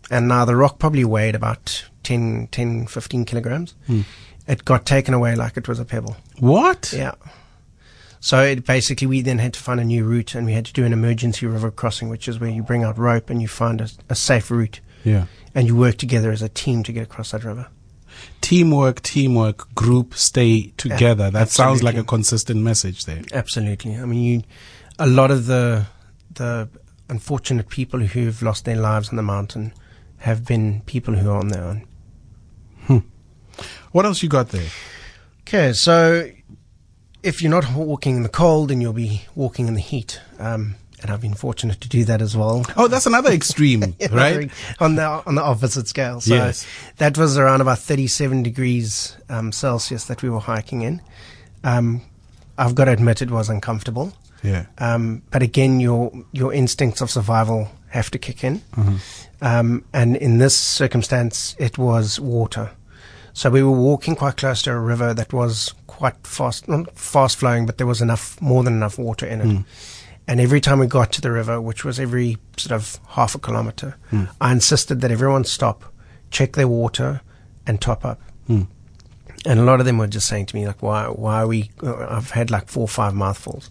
And 0.08 0.28
now 0.28 0.44
the 0.44 0.54
rock 0.54 0.78
probably 0.78 1.04
weighed 1.04 1.34
about 1.34 1.84
10, 2.04 2.48
10 2.52 2.86
15 2.86 3.24
kilograms. 3.24 3.74
Hmm. 3.88 4.02
It 4.46 4.64
got 4.64 4.86
taken 4.86 5.14
away 5.14 5.34
like 5.34 5.56
it 5.56 5.66
was 5.66 5.80
a 5.80 5.84
pebble. 5.84 6.16
What? 6.38 6.92
Yeah. 6.96 7.14
So 8.22 8.42
it 8.42 8.66
basically, 8.66 9.06
we 9.06 9.22
then 9.22 9.38
had 9.38 9.54
to 9.54 9.60
find 9.60 9.80
a 9.80 9.84
new 9.84 10.04
route, 10.04 10.34
and 10.34 10.44
we 10.46 10.52
had 10.52 10.66
to 10.66 10.72
do 10.72 10.84
an 10.84 10.92
emergency 10.92 11.46
river 11.46 11.70
crossing, 11.70 12.08
which 12.10 12.28
is 12.28 12.38
where 12.38 12.50
you 12.50 12.62
bring 12.62 12.84
out 12.84 12.98
rope 12.98 13.30
and 13.30 13.40
you 13.40 13.48
find 13.48 13.80
a, 13.80 13.88
a 14.10 14.14
safe 14.14 14.50
route, 14.50 14.80
Yeah. 15.04 15.24
and 15.54 15.66
you 15.66 15.74
work 15.74 15.96
together 15.96 16.30
as 16.30 16.42
a 16.42 16.48
team 16.50 16.82
to 16.82 16.92
get 16.92 17.02
across 17.04 17.30
that 17.30 17.44
river. 17.44 17.68
Teamwork, 18.42 19.00
teamwork, 19.02 19.74
group, 19.74 20.14
stay 20.14 20.72
together. 20.76 21.30
That 21.30 21.48
sounds 21.48 21.82
like 21.82 21.96
a 21.96 22.04
consistent 22.04 22.60
message 22.60 23.06
there. 23.06 23.22
Absolutely. 23.32 23.96
I 23.96 24.04
mean, 24.04 24.22
you. 24.22 24.42
a 24.98 25.06
lot 25.06 25.30
of 25.30 25.46
the 25.46 25.86
the 26.34 26.68
unfortunate 27.08 27.68
people 27.68 28.00
who've 28.00 28.42
lost 28.42 28.64
their 28.66 28.76
lives 28.76 29.08
on 29.08 29.16
the 29.16 29.22
mountain 29.22 29.72
have 30.18 30.44
been 30.46 30.82
people 30.82 31.14
who 31.14 31.30
are 31.30 31.38
on 31.38 31.48
their 31.48 31.64
own. 31.64 31.86
Hmm. 32.86 32.98
What 33.92 34.04
else 34.04 34.22
you 34.22 34.28
got 34.28 34.50
there? 34.50 34.68
Okay, 35.42 35.72
so 35.72 36.30
if 37.22 37.42
you're 37.42 37.50
not 37.50 37.72
walking 37.74 38.16
in 38.16 38.22
the 38.22 38.28
cold, 38.28 38.70
then 38.70 38.80
you'll 38.80 38.92
be 38.92 39.22
walking 39.34 39.68
in 39.68 39.74
the 39.74 39.80
heat. 39.80 40.20
Um, 40.38 40.76
and 41.02 41.10
I've 41.10 41.22
been 41.22 41.34
fortunate 41.34 41.80
to 41.80 41.88
do 41.88 42.04
that 42.04 42.20
as 42.20 42.36
well. 42.36 42.64
Oh, 42.76 42.86
that's 42.86 43.06
another 43.06 43.30
extreme, 43.30 43.94
right? 44.12 44.50
On 44.80 44.96
the 44.96 45.04
on 45.26 45.34
the 45.34 45.42
opposite 45.42 45.88
scale. 45.88 46.20
So 46.20 46.34
Yes. 46.34 46.66
that 46.98 47.16
was 47.16 47.38
around 47.38 47.62
about 47.62 47.78
37 47.78 48.42
degrees 48.42 49.16
um, 49.30 49.50
Celsius 49.50 50.04
that 50.06 50.22
we 50.22 50.28
were 50.28 50.40
hiking 50.40 50.82
in. 50.82 51.00
Um, 51.64 52.02
I've 52.58 52.74
got 52.74 52.84
to 52.84 52.92
admit 52.92 53.22
it 53.22 53.30
was 53.30 53.48
uncomfortable. 53.48 54.12
Yeah. 54.42 54.66
Um, 54.76 55.22
but 55.30 55.42
again, 55.42 55.80
your 55.80 56.12
your 56.32 56.52
instincts 56.52 57.00
of 57.00 57.10
survival 57.10 57.68
have 57.88 58.10
to 58.10 58.18
kick 58.18 58.44
in. 58.44 58.60
Um, 59.42 59.84
and 59.94 60.16
in 60.16 60.36
this 60.38 60.56
circumstance, 60.56 61.56
it 61.58 61.78
was 61.78 62.20
water. 62.20 62.70
So 63.40 63.48
we 63.48 63.62
were 63.62 63.70
walking 63.70 64.16
quite 64.16 64.36
close 64.36 64.60
to 64.64 64.70
a 64.70 64.78
river 64.78 65.14
that 65.14 65.32
was 65.32 65.72
quite 65.86 66.26
fast, 66.26 66.68
not 66.68 66.94
fast 66.98 67.38
flowing, 67.38 67.64
but 67.64 67.78
there 67.78 67.86
was 67.86 68.02
enough, 68.02 68.38
more 68.42 68.62
than 68.62 68.74
enough 68.74 68.98
water 68.98 69.24
in 69.24 69.40
it. 69.40 69.46
Hmm. 69.46 69.60
And 70.28 70.40
every 70.42 70.60
time 70.60 70.78
we 70.78 70.86
got 70.86 71.10
to 71.12 71.22
the 71.22 71.30
river, 71.30 71.58
which 71.58 71.82
was 71.82 71.98
every 71.98 72.36
sort 72.58 72.72
of 72.72 73.00
half 73.08 73.34
a 73.34 73.38
kilometer, 73.38 73.96
hmm. 74.10 74.24
I 74.42 74.52
insisted 74.52 75.00
that 75.00 75.10
everyone 75.10 75.44
stop, 75.44 75.90
check 76.30 76.52
their 76.52 76.68
water, 76.68 77.22
and 77.66 77.80
top 77.80 78.04
up. 78.04 78.20
Hmm. 78.46 78.64
And 79.46 79.58
a 79.58 79.64
lot 79.64 79.80
of 79.80 79.86
them 79.86 79.96
were 79.96 80.06
just 80.06 80.28
saying 80.28 80.44
to 80.44 80.54
me, 80.54 80.66
like, 80.66 80.82
why, 80.82 81.06
why 81.06 81.38
are 81.38 81.46
we, 81.46 81.70
uh, 81.82 82.08
I've 82.10 82.32
had 82.32 82.50
like 82.50 82.68
four 82.68 82.82
or 82.82 82.88
five 82.88 83.14
mouthfuls. 83.14 83.70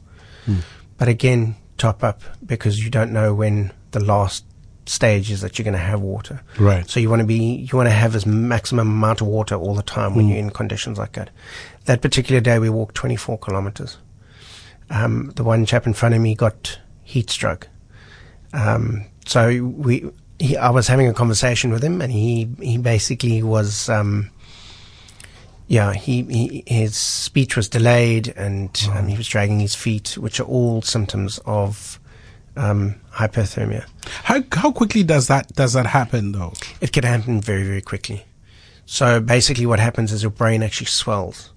But 0.97 1.09
again, 1.09 1.57
top 1.77 2.03
up 2.03 2.23
because 2.43 2.83
you 2.83 2.89
don't 2.89 3.13
know 3.13 3.35
when 3.35 3.71
the 3.91 4.03
last 4.03 4.45
stage 4.89 5.31
is 5.31 5.41
that 5.41 5.57
you're 5.57 5.63
going 5.63 5.73
to 5.73 5.79
have 5.79 6.01
water. 6.01 6.41
Right. 6.57 6.89
So 6.89 6.99
you 6.99 7.09
want 7.09 7.21
to 7.21 7.25
be, 7.25 7.37
you 7.37 7.77
want 7.77 7.87
to 7.87 7.93
have 7.93 8.15
as 8.15 8.25
maximum 8.25 8.87
amount 8.87 9.21
of 9.21 9.27
water 9.27 9.55
all 9.55 9.75
the 9.75 9.83
time 9.83 10.15
when 10.15 10.27
you're 10.27 10.39
in 10.39 10.49
conditions 10.49 10.97
like 10.97 11.13
that. 11.13 11.29
That 11.85 12.01
particular 12.01 12.41
day, 12.41 12.59
we 12.59 12.69
walked 12.69 12.95
24 12.95 13.37
kilometers. 13.37 13.97
Um, 14.89 15.31
the 15.35 15.43
one 15.43 15.65
chap 15.65 15.85
in 15.85 15.93
front 15.93 16.15
of 16.15 16.21
me 16.21 16.33
got 16.33 16.79
heat 17.03 17.29
stroke. 17.29 17.67
Um, 18.53 19.05
so 19.25 19.63
we, 19.63 20.09
he, 20.39 20.57
I 20.57 20.71
was 20.71 20.87
having 20.87 21.07
a 21.07 21.13
conversation 21.13 21.71
with 21.71 21.83
him, 21.83 22.01
and 22.01 22.11
he 22.11 22.49
he 22.59 22.79
basically 22.79 23.43
was, 23.43 23.89
um, 23.89 24.31
yeah, 25.67 25.93
he, 25.93 26.23
he 26.23 26.63
his 26.65 26.95
speech 26.95 27.55
was 27.55 27.69
delayed, 27.69 28.33
and 28.35 28.89
um, 28.93 29.07
he 29.07 29.15
was 29.15 29.27
dragging 29.27 29.59
his 29.59 29.75
feet, 29.75 30.17
which 30.17 30.39
are 30.39 30.45
all 30.45 30.81
symptoms 30.81 31.39
of 31.45 31.99
um, 32.55 32.95
hypothermia. 33.13 33.85
How 34.23 34.43
how 34.51 34.71
quickly 34.71 35.03
does 35.03 35.27
that 35.27 35.53
does 35.55 35.73
that 35.73 35.85
happen 35.87 36.31
though? 36.31 36.53
It 36.81 36.91
can 36.91 37.03
happen 37.03 37.41
very, 37.41 37.63
very 37.63 37.81
quickly. 37.81 38.25
So 38.85 39.19
basically, 39.19 39.65
what 39.65 39.79
happens 39.79 40.11
is 40.11 40.23
your 40.23 40.31
brain 40.31 40.63
actually 40.63 40.87
swells, 40.87 41.51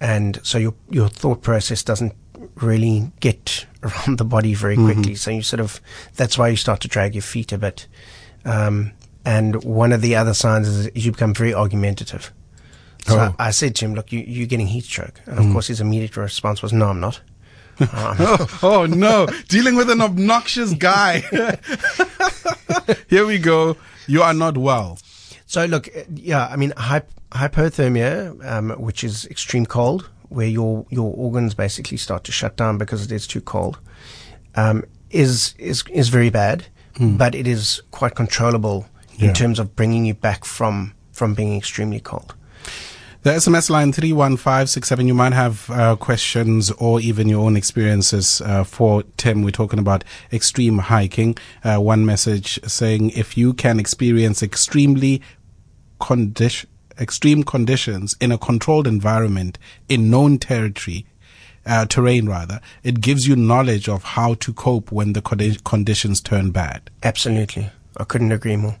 and 0.00 0.40
so 0.42 0.58
your 0.58 0.74
your 0.90 1.08
thought 1.08 1.42
process 1.42 1.82
doesn't 1.82 2.12
really 2.56 3.10
get 3.20 3.66
around 3.82 4.18
the 4.18 4.24
body 4.24 4.54
very 4.54 4.76
quickly. 4.76 5.14
So 5.14 5.30
you 5.30 5.42
sort 5.42 5.60
of 5.60 5.80
that's 6.16 6.36
why 6.36 6.48
you 6.48 6.56
start 6.56 6.80
to 6.80 6.88
drag 6.88 7.14
your 7.14 7.22
feet 7.22 7.52
a 7.52 7.58
bit. 7.58 7.86
Um, 8.44 8.92
and 9.24 9.62
one 9.62 9.92
of 9.92 10.00
the 10.00 10.16
other 10.16 10.34
signs 10.34 10.66
is, 10.66 10.90
you 10.96 11.12
become 11.12 11.32
very 11.32 11.54
argumentative. 11.54 12.32
So 13.06 13.16
Oh. 13.18 13.34
I, 13.38 13.48
I 13.48 13.50
said 13.52 13.76
to 13.76 13.84
him, 13.84 13.94
"Look, 13.94 14.10
you, 14.12 14.18
you're 14.20 14.48
getting 14.48 14.66
heat 14.66 14.84
stroke," 14.84 15.20
and 15.26 15.38
of 15.38 15.52
course 15.52 15.68
his 15.68 15.80
immediate 15.80 16.16
response 16.16 16.62
was, 16.62 16.72
"No, 16.72 16.88
I'm 16.88 16.98
not." 17.00 17.20
Um, 17.80 17.88
Oh, 17.92 18.58
oh 18.62 18.86
no, 18.86 19.26
dealing 19.48 19.74
with 19.76 19.90
an 19.90 20.00
obnoxious 20.00 20.72
guy. 20.74 21.20
Here 23.08 23.26
we 23.26 23.38
go. 23.38 23.76
You 24.06 24.22
are 24.22 24.34
not 24.34 24.56
well. 24.56 24.98
So 25.46 25.64
look, 25.66 25.88
uh, 25.88 26.02
yeah, 26.14 26.46
I 26.46 26.56
mean, 26.56 26.72
hyp- 26.72 27.08
hypothermia, 27.32 28.44
um, 28.44 28.70
which 28.70 29.04
is 29.04 29.26
extreme 29.26 29.66
cold, 29.66 30.08
where 30.28 30.46
your 30.46 30.86
your 30.90 31.12
organs 31.16 31.54
basically 31.54 31.96
start 31.98 32.24
to 32.24 32.32
shut 32.32 32.56
down 32.56 32.78
because 32.78 33.04
it 33.04 33.12
is 33.12 33.26
too 33.26 33.40
cold, 33.40 33.78
um, 34.54 34.84
is 35.10 35.54
is 35.58 35.84
is 35.90 36.08
very 36.08 36.30
bad, 36.30 36.66
but 37.18 37.34
it 37.34 37.46
is 37.46 37.82
quite 37.90 38.14
controllable 38.14 38.86
in 39.18 39.32
terms 39.34 39.58
of 39.58 39.74
bringing 39.76 40.04
you 40.04 40.14
back 40.14 40.44
from 40.44 40.94
from 41.12 41.34
being 41.34 41.56
extremely 41.56 42.00
cold. 42.00 42.34
The 43.22 43.30
SMS 43.30 43.70
line 43.70 43.92
31567, 43.92 45.06
you 45.06 45.14
might 45.14 45.32
have 45.32 45.70
uh, 45.70 45.94
questions 45.94 46.72
or 46.72 47.00
even 47.00 47.28
your 47.28 47.46
own 47.46 47.56
experiences 47.56 48.40
uh, 48.40 48.64
for 48.64 49.04
Tim. 49.16 49.42
We're 49.42 49.52
talking 49.52 49.78
about 49.78 50.02
extreme 50.32 50.78
hiking. 50.78 51.36
Uh, 51.62 51.76
one 51.76 52.04
message 52.04 52.58
saying 52.64 53.10
if 53.10 53.36
you 53.36 53.54
can 53.54 53.78
experience 53.78 54.42
extremely 54.42 55.22
condition, 56.00 56.68
extreme 56.98 57.44
conditions 57.44 58.16
in 58.20 58.32
a 58.32 58.38
controlled 58.38 58.88
environment 58.88 59.56
in 59.88 60.10
known 60.10 60.36
territory, 60.38 61.06
uh, 61.64 61.86
terrain 61.86 62.28
rather, 62.28 62.60
it 62.82 63.00
gives 63.00 63.28
you 63.28 63.36
knowledge 63.36 63.88
of 63.88 64.02
how 64.02 64.34
to 64.34 64.52
cope 64.52 64.90
when 64.90 65.12
the 65.12 65.22
condi- 65.22 65.62
conditions 65.62 66.20
turn 66.20 66.50
bad. 66.50 66.90
Absolutely, 67.04 67.70
I 67.96 68.02
couldn't 68.02 68.32
agree 68.32 68.56
more. 68.56 68.78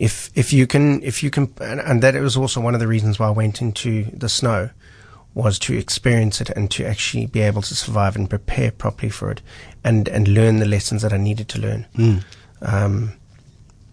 If 0.00 0.30
if 0.34 0.50
you 0.50 0.66
can 0.66 1.02
if 1.02 1.22
you 1.22 1.30
can, 1.30 1.52
and, 1.60 1.78
and 1.78 2.02
that 2.02 2.14
was 2.14 2.34
also 2.36 2.58
one 2.60 2.72
of 2.74 2.80
the 2.80 2.88
reasons 2.88 3.18
why 3.18 3.26
I 3.28 3.32
went 3.32 3.60
into 3.60 4.04
the 4.16 4.30
snow, 4.30 4.70
was 5.34 5.58
to 5.60 5.76
experience 5.76 6.40
it 6.40 6.48
and 6.56 6.70
to 6.70 6.86
actually 6.86 7.26
be 7.26 7.40
able 7.40 7.60
to 7.60 7.74
survive 7.74 8.16
and 8.16 8.28
prepare 8.28 8.70
properly 8.70 9.10
for 9.10 9.30
it, 9.30 9.42
and 9.84 10.08
and 10.08 10.26
learn 10.26 10.56
the 10.58 10.64
lessons 10.66 11.02
that 11.02 11.12
I 11.12 11.18
needed 11.18 11.48
to 11.50 11.60
learn. 11.60 11.86
Um, 12.62 13.12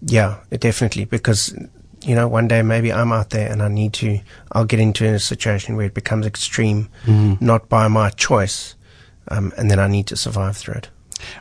yeah, 0.02 0.38
definitely 0.50 1.04
because 1.06 1.54
you 2.06 2.16
know 2.16 2.28
one 2.30 2.48
day 2.48 2.62
maybe 2.62 2.94
I'm 2.94 3.12
out 3.12 3.32
there 3.32 3.52
and 3.52 3.62
I 3.62 3.68
need 3.68 3.92
to 3.96 4.20
I'll 4.54 4.64
get 4.66 4.80
into 4.80 5.06
a 5.06 5.20
situation 5.20 5.76
where 5.76 5.88
it 5.88 5.94
becomes 5.94 6.26
extreme, 6.26 6.88
not 7.42 7.68
by 7.68 7.90
my 7.90 8.12
choice, 8.12 8.76
um, 9.28 9.52
and 9.58 9.70
then 9.70 9.80
I 9.80 9.88
need 9.88 10.08
to 10.08 10.16
survive 10.16 10.56
through 10.56 10.76
it. 10.76 10.90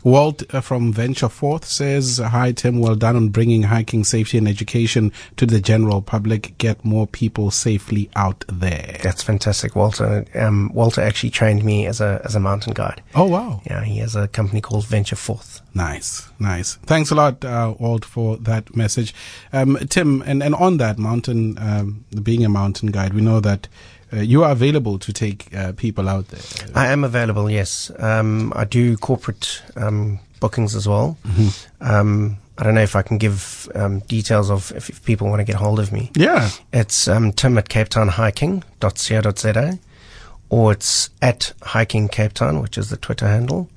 Walt 0.04 0.42
uh, 0.54 0.60
from 0.60 0.92
Venture 0.92 1.28
Forth 1.28 1.64
says, 1.64 2.18
Hi, 2.18 2.52
Tim. 2.52 2.80
Well 2.80 2.94
done 2.94 3.16
on 3.16 3.28
bringing 3.28 3.64
hiking 3.64 4.04
safety 4.04 4.38
and 4.38 4.48
education 4.48 5.12
to 5.36 5.46
the 5.46 5.60
general 5.60 6.02
public. 6.02 6.56
Get 6.58 6.84
more 6.84 7.06
people 7.06 7.50
safely 7.50 8.10
out 8.16 8.44
there. 8.48 8.98
That's 9.02 9.22
fantastic, 9.22 9.76
Walter. 9.76 10.24
Um, 10.34 10.70
Walter 10.74 11.00
actually 11.00 11.30
trained 11.30 11.64
me 11.64 11.86
as 11.86 12.00
a 12.00 12.20
as 12.24 12.34
a 12.34 12.40
mountain 12.40 12.72
guide. 12.74 13.02
Oh, 13.14 13.24
wow. 13.24 13.60
Yeah, 13.66 13.82
he 13.84 13.98
has 13.98 14.16
a 14.16 14.28
company 14.28 14.60
called 14.60 14.86
Venture 14.86 15.16
Forth. 15.16 15.60
Nice, 15.74 16.30
nice. 16.38 16.76
Thanks 16.86 17.10
a 17.10 17.14
lot, 17.14 17.44
uh, 17.44 17.74
Walt, 17.78 18.04
for 18.04 18.38
that 18.38 18.74
message. 18.74 19.14
Um, 19.52 19.76
Tim, 19.90 20.22
and, 20.22 20.42
and 20.42 20.54
on 20.54 20.78
that 20.78 20.98
mountain, 20.98 21.58
um, 21.58 22.04
being 22.22 22.44
a 22.46 22.48
mountain 22.48 22.90
guide, 22.90 23.12
we 23.12 23.20
know 23.20 23.40
that 23.40 23.68
uh, 24.16 24.20
you 24.20 24.44
are 24.44 24.52
available 24.52 24.98
to 24.98 25.12
take 25.12 25.54
uh, 25.54 25.72
people 25.72 26.08
out 26.08 26.28
there. 26.28 26.40
I 26.74 26.92
am 26.92 27.04
available. 27.04 27.50
Yes, 27.50 27.90
um, 27.98 28.52
I 28.56 28.64
do 28.64 28.96
corporate 28.96 29.62
um, 29.76 30.18
bookings 30.40 30.74
as 30.74 30.88
well. 30.88 31.18
Um, 31.80 32.38
I 32.58 32.64
don't 32.64 32.74
know 32.74 32.82
if 32.82 32.96
I 32.96 33.02
can 33.02 33.18
give 33.18 33.68
um, 33.74 34.00
details 34.00 34.50
of 34.50 34.72
if, 34.72 34.88
if 34.88 35.04
people 35.04 35.28
want 35.28 35.40
to 35.40 35.44
get 35.44 35.56
hold 35.56 35.78
of 35.78 35.92
me. 35.92 36.10
Yeah. 36.16 36.48
It's 36.72 37.06
um, 37.06 37.32
tim 37.32 37.58
at 37.58 37.68
capetownhiking.co.za 37.68 39.78
or 40.48 40.72
it's 40.72 41.10
at 41.20 41.52
hiking 41.62 42.08
Cape 42.08 42.32
Town, 42.32 42.62
which 42.62 42.78
is 42.78 42.88
the 42.88 42.96
Twitter 42.96 43.26
handle. 43.26 43.68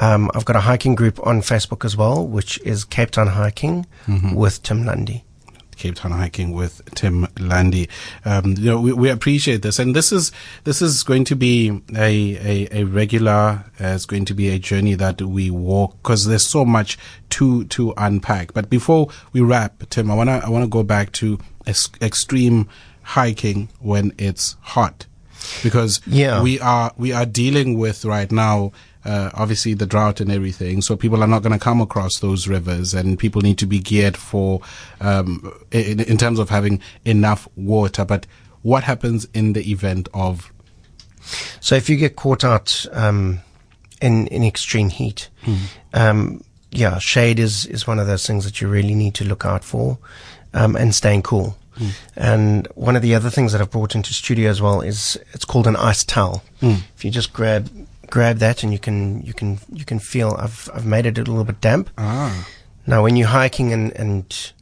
Um, 0.00 0.30
I've 0.34 0.44
got 0.44 0.56
a 0.56 0.60
hiking 0.60 0.94
group 0.94 1.24
on 1.26 1.40
Facebook 1.42 1.84
as 1.84 1.96
well, 1.96 2.26
which 2.26 2.58
is 2.64 2.84
Cape 2.84 3.10
Town 3.10 3.28
Hiking 3.28 3.86
with 4.34 4.62
Tim 4.62 4.84
Lundy. 4.84 5.24
Cape 5.78 5.94
Town 5.94 6.10
hiking 6.12 6.52
with 6.52 6.82
Tim 6.94 7.26
Lundy. 7.38 7.88
Um, 8.24 8.54
you 8.58 8.66
know, 8.66 8.80
we, 8.80 8.92
we 8.92 9.08
appreciate 9.10 9.62
this, 9.62 9.78
and 9.78 9.94
this 9.96 10.12
is 10.12 10.32
this 10.64 10.82
is 10.82 11.02
going 11.02 11.24
to 11.24 11.36
be 11.36 11.80
a 11.96 12.66
a, 12.72 12.80
a 12.80 12.84
regular. 12.84 13.64
Uh, 13.80 13.94
it's 13.94 14.04
going 14.06 14.24
to 14.26 14.34
be 14.34 14.48
a 14.48 14.58
journey 14.58 14.94
that 14.94 15.22
we 15.22 15.50
walk 15.50 15.96
because 16.02 16.26
there's 16.26 16.44
so 16.46 16.64
much 16.64 16.98
to 17.30 17.64
to 17.66 17.94
unpack. 17.96 18.52
But 18.52 18.68
before 18.68 19.08
we 19.32 19.40
wrap, 19.40 19.88
Tim, 19.90 20.10
I 20.10 20.14
wanna 20.14 20.40
I 20.44 20.48
wanna 20.50 20.66
go 20.68 20.82
back 20.82 21.12
to 21.12 21.38
ex- 21.66 21.90
extreme 22.02 22.68
hiking 23.02 23.68
when 23.80 24.12
it's 24.18 24.56
hot, 24.60 25.06
because 25.62 26.00
Yeah. 26.06 26.42
we 26.42 26.60
are 26.60 26.92
we 26.96 27.12
are 27.12 27.24
dealing 27.24 27.78
with 27.78 28.04
right 28.04 28.30
now 28.30 28.72
uh, 29.04 29.30
obviously 29.34 29.74
the 29.74 29.86
drought 29.86 30.20
and 30.20 30.30
everything. 30.30 30.82
So 30.82 30.96
people 30.96 31.22
are 31.22 31.28
not 31.28 31.42
going 31.42 31.52
to 31.52 31.64
come 31.64 31.80
across 31.80 32.18
those 32.18 32.48
rivers, 32.48 32.94
and 32.94 33.18
people 33.18 33.42
need 33.42 33.58
to 33.58 33.66
be 33.66 33.78
geared 33.78 34.16
for 34.16 34.60
um, 35.00 35.52
in, 35.70 36.00
in 36.00 36.16
terms 36.16 36.38
of 36.38 36.50
having 36.50 36.80
enough 37.04 37.48
water. 37.56 38.04
But 38.04 38.26
what 38.62 38.84
happens 38.84 39.26
in 39.32 39.52
the 39.52 39.70
event 39.70 40.08
of 40.12 40.52
So 41.60 41.74
if 41.76 41.88
you 41.88 41.96
get 41.96 42.16
caught 42.16 42.44
out 42.44 42.86
um, 42.92 43.40
in 44.00 44.26
in 44.28 44.44
extreme 44.44 44.88
heat, 44.90 45.28
um, 45.94 46.42
yeah, 46.70 46.98
shade 46.98 47.38
is 47.38 47.66
is 47.66 47.86
one 47.86 47.98
of 47.98 48.06
those 48.06 48.26
things 48.26 48.44
that 48.44 48.60
you 48.60 48.68
really 48.68 48.94
need 48.94 49.14
to 49.14 49.24
look 49.24 49.44
out 49.44 49.64
for, 49.64 49.98
um, 50.54 50.76
and 50.76 50.94
staying 50.94 51.22
cool. 51.22 51.56
And 52.16 52.66
one 52.74 52.96
of 52.96 53.02
the 53.02 53.14
other 53.14 53.30
things 53.30 53.52
that 53.52 53.60
I've 53.60 53.70
brought 53.70 53.94
into 53.94 54.12
studio 54.12 54.50
as 54.50 54.60
well 54.60 54.80
is 54.80 55.16
it's 55.32 55.44
called 55.44 55.68
an 55.68 55.76
ice 55.76 56.02
towel. 56.04 56.42
If 56.96 57.04
you 57.04 57.10
just 57.12 57.32
grab 57.32 57.70
grab 58.10 58.38
that, 58.38 58.62
and 58.62 58.72
you 58.72 58.78
can 58.78 59.22
you 59.22 59.32
can 59.32 59.58
you 59.72 59.84
can 59.84 59.98
feel. 59.98 60.36
I've 60.38 60.68
I've 60.74 60.86
made 60.86 61.06
it 61.06 61.18
a 61.18 61.22
little 61.22 61.44
bit 61.44 61.60
damp. 61.60 61.90
Ah. 61.98 62.46
Now, 62.86 63.02
when 63.02 63.16
you're 63.16 63.28
hiking 63.28 63.72
and 63.72 63.92
and 63.92 64.52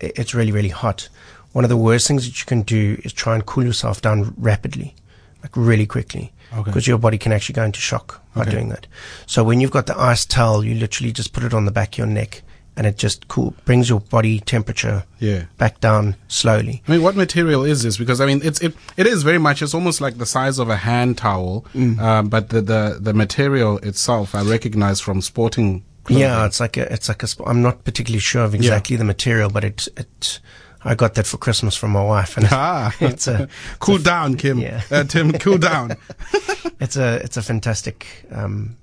it's 0.00 0.34
really 0.34 0.52
really 0.52 0.68
hot, 0.70 1.08
one 1.52 1.64
of 1.64 1.70
the 1.70 1.76
worst 1.76 2.06
things 2.08 2.24
that 2.26 2.38
you 2.38 2.46
can 2.46 2.62
do 2.62 3.00
is 3.04 3.12
try 3.12 3.34
and 3.34 3.46
cool 3.46 3.64
yourself 3.64 4.02
down 4.02 4.34
rapidly, 4.36 4.94
like 5.42 5.56
really 5.56 5.86
quickly, 5.86 6.32
Okay. 6.52 6.62
because 6.64 6.86
your 6.86 6.98
body 6.98 7.18
can 7.18 7.32
actually 7.32 7.54
go 7.54 7.64
into 7.64 7.80
shock 7.80 8.20
by 8.34 8.42
Okay. 8.42 8.50
doing 8.50 8.68
that. 8.70 8.86
So 9.26 9.42
when 9.44 9.60
you've 9.60 9.70
got 9.70 9.86
the 9.86 9.98
ice 9.98 10.24
towel, 10.26 10.64
you 10.64 10.74
literally 10.74 11.12
just 11.12 11.32
put 11.32 11.44
it 11.44 11.54
on 11.54 11.64
the 11.64 11.70
back 11.72 11.94
of 11.94 11.98
your 11.98 12.06
neck, 12.08 12.42
and 12.76 12.86
it 12.86 12.98
just 12.98 13.26
cool 13.28 13.54
brings 13.64 13.88
your 13.88 14.00
body 14.00 14.40
temperature 14.40 15.04
Yeah. 15.18 15.44
back 15.58 15.80
down 15.80 16.14
slowly. 16.28 16.82
I 16.86 16.92
mean, 16.92 17.02
what 17.02 17.16
material 17.16 17.64
is 17.64 17.82
this? 17.82 17.96
Because 17.96 18.20
I 18.20 18.26
mean, 18.26 18.40
it's 18.44 18.60
it, 18.60 18.74
it 18.96 19.06
is 19.06 19.22
very 19.22 19.38
much. 19.38 19.62
It's 19.62 19.74
almost 19.74 20.00
like 20.00 20.18
the 20.18 20.26
size 20.26 20.58
of 20.58 20.68
a 20.68 20.76
hand 20.76 21.16
towel, 21.18 21.64
Mm. 21.74 21.98
um, 22.00 22.28
but 22.28 22.50
the, 22.50 22.60
the 22.60 22.98
the 23.00 23.14
material 23.14 23.78
itself, 23.78 24.34
I 24.34 24.42
recognize 24.42 25.00
from 25.00 25.20
sporting. 25.22 25.82
clothing. 26.04 26.20
Yeah, 26.22 26.46
it's 26.46 26.60
like 26.60 26.76
a, 26.76 26.92
it's 26.92 27.08
like 27.08 27.22
a. 27.22 27.26
sp- 27.32 27.48
I'm 27.50 27.62
not 27.62 27.82
particularly 27.84 28.20
sure 28.20 28.44
of 28.44 28.54
exactly 28.54 28.96
the 28.96 29.04
material, 29.04 29.50
but 29.50 29.64
it, 29.64 29.88
it. 29.96 30.40
I 30.84 30.94
got 30.94 31.14
that 31.14 31.26
for 31.26 31.36
Christmas 31.38 31.74
from 31.74 31.90
my 31.92 32.04
wife, 32.04 32.36
and 32.36 32.46
Ah, 32.52 32.94
it's 33.00 33.26
a, 33.26 33.48
cool 33.80 33.98
down, 33.98 34.36
Kim. 34.36 34.58
Yeah. 34.60 34.82
Uh, 34.90 35.02
Tim, 35.02 35.32
cool 35.32 35.58
down. 35.58 35.96
it's 36.80 36.96
a, 36.96 37.16
it's 37.24 37.36
a 37.36 37.42
fantastic 37.42 38.06
um, 38.30 38.76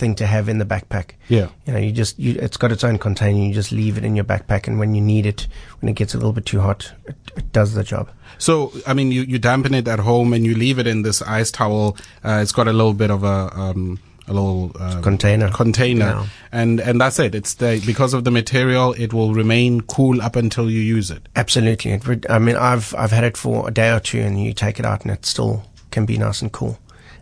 thing 0.00 0.16
to 0.16 0.26
have 0.26 0.48
in 0.48 0.58
the 0.58 0.64
backpack. 0.64 1.10
Yeah. 1.28 1.48
You 1.66 1.72
know, 1.74 1.78
you 1.78 1.92
just, 1.92 2.18
you, 2.18 2.36
it's 2.40 2.56
got 2.56 2.72
its 2.72 2.82
own 2.82 2.98
container. 2.98 3.38
You 3.38 3.54
just 3.54 3.70
leave 3.70 3.96
it 3.98 4.04
in 4.04 4.16
your 4.16 4.24
backpack, 4.24 4.66
and 4.66 4.78
when 4.80 4.94
you 4.96 5.00
need 5.00 5.26
it, 5.26 5.46
when 5.80 5.88
it 5.88 5.94
gets 5.94 6.14
a 6.14 6.16
little 6.16 6.32
bit 6.32 6.46
too 6.46 6.60
hot, 6.60 6.92
it, 7.06 7.14
it 7.36 7.52
does 7.52 7.74
the 7.74 7.84
job. 7.84 8.10
So, 8.38 8.72
I 8.86 8.94
mean, 8.94 9.12
you, 9.12 9.22
you 9.22 9.38
dampen 9.38 9.74
it 9.74 9.86
at 9.86 10.00
home 10.00 10.32
and 10.32 10.44
you 10.44 10.54
leave 10.56 10.78
it 10.80 10.86
in 10.88 11.02
this 11.02 11.22
ice 11.22 11.50
towel. 11.52 11.96
Uh, 12.24 12.40
it's 12.42 12.52
got 12.52 12.66
a 12.66 12.72
little 12.72 12.94
bit 12.94 13.10
of 13.10 13.22
a, 13.22 13.50
um, 13.54 14.00
a 14.26 14.32
little 14.32 14.72
uh, 14.80 15.00
Container. 15.02 15.50
container, 15.50 16.24
and 16.52 16.80
and 16.80 17.00
that's 17.00 17.18
it. 17.18 17.34
It's 17.34 17.54
the 17.54 17.82
because 17.84 18.14
of 18.14 18.22
the 18.24 18.30
material, 18.30 18.94
it 18.96 19.12
will 19.12 19.34
remain 19.34 19.80
cool 19.82 20.22
up 20.22 20.36
until 20.36 20.70
you 20.70 20.80
use 20.80 21.10
it. 21.10 21.28
Absolutely. 21.36 21.90
It, 21.92 22.06
would- 22.06 22.26
I 22.30 22.38
mean, 22.38 22.56
I've 22.56 22.94
I've 22.96 23.10
had 23.10 23.24
it 23.24 23.36
for 23.36 23.68
a 23.68 23.72
day 23.72 23.90
or 23.90 24.00
two, 24.00 24.20
and 24.20 24.40
you 24.42 24.52
take 24.54 24.78
it 24.78 24.86
out, 24.86 25.02
and 25.02 25.10
it 25.10 25.26
still 25.26 25.64
can 25.90 26.06
be 26.06 26.16
nice 26.16 26.40
and 26.42 26.50
cool. 26.52 26.78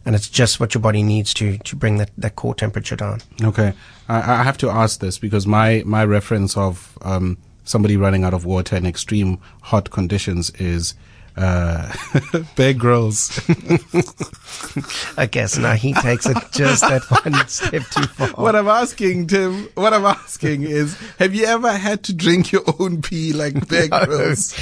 And 0.08 0.14
it's 0.16 0.30
just 0.30 0.58
what 0.58 0.72
your 0.72 0.80
body 0.80 1.02
needs 1.02 1.34
to 1.34 1.58
to 1.58 1.76
bring 1.76 1.98
that, 1.98 2.08
that 2.16 2.34
core 2.34 2.54
temperature 2.54 2.96
down. 2.96 3.20
Okay, 3.42 3.74
I, 4.08 4.40
I 4.40 4.42
have 4.42 4.56
to 4.58 4.70
ask 4.70 5.00
this 5.00 5.18
because 5.18 5.46
my 5.46 5.82
my 5.84 6.02
reference 6.02 6.56
of 6.56 6.96
um, 7.02 7.36
somebody 7.64 7.98
running 7.98 8.24
out 8.24 8.32
of 8.32 8.46
water 8.46 8.74
in 8.74 8.86
extreme 8.86 9.38
hot 9.64 9.90
conditions 9.90 10.48
is 10.58 10.94
uh, 11.36 11.92
Bear 12.56 12.72
Grylls. 12.72 13.38
I 15.18 15.26
guess 15.26 15.58
now 15.58 15.74
he 15.74 15.92
takes 15.92 16.24
it 16.24 16.38
just 16.52 16.80
that 16.88 17.02
one 17.24 17.46
step 17.46 17.82
too 17.90 18.02
far. 18.04 18.28
what 18.30 18.56
I'm 18.56 18.66
asking, 18.66 19.26
Tim, 19.26 19.68
what 19.74 19.92
I'm 19.92 20.06
asking 20.06 20.62
is, 20.62 20.98
have 21.18 21.34
you 21.34 21.44
ever 21.44 21.70
had 21.70 22.02
to 22.04 22.14
drink 22.14 22.50
your 22.50 22.64
own 22.80 23.02
pee 23.02 23.34
like 23.34 23.68
Bear 23.68 23.88
No. 23.88 24.06
Grylls? 24.06 24.52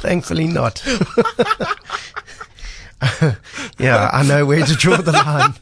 Thankfully 0.00 0.46
not. 0.46 0.80
yeah, 3.78 4.10
I 4.12 4.26
know 4.26 4.44
where 4.46 4.64
to 4.64 4.74
draw 4.74 4.96
the 4.96 5.12
line. 5.12 5.54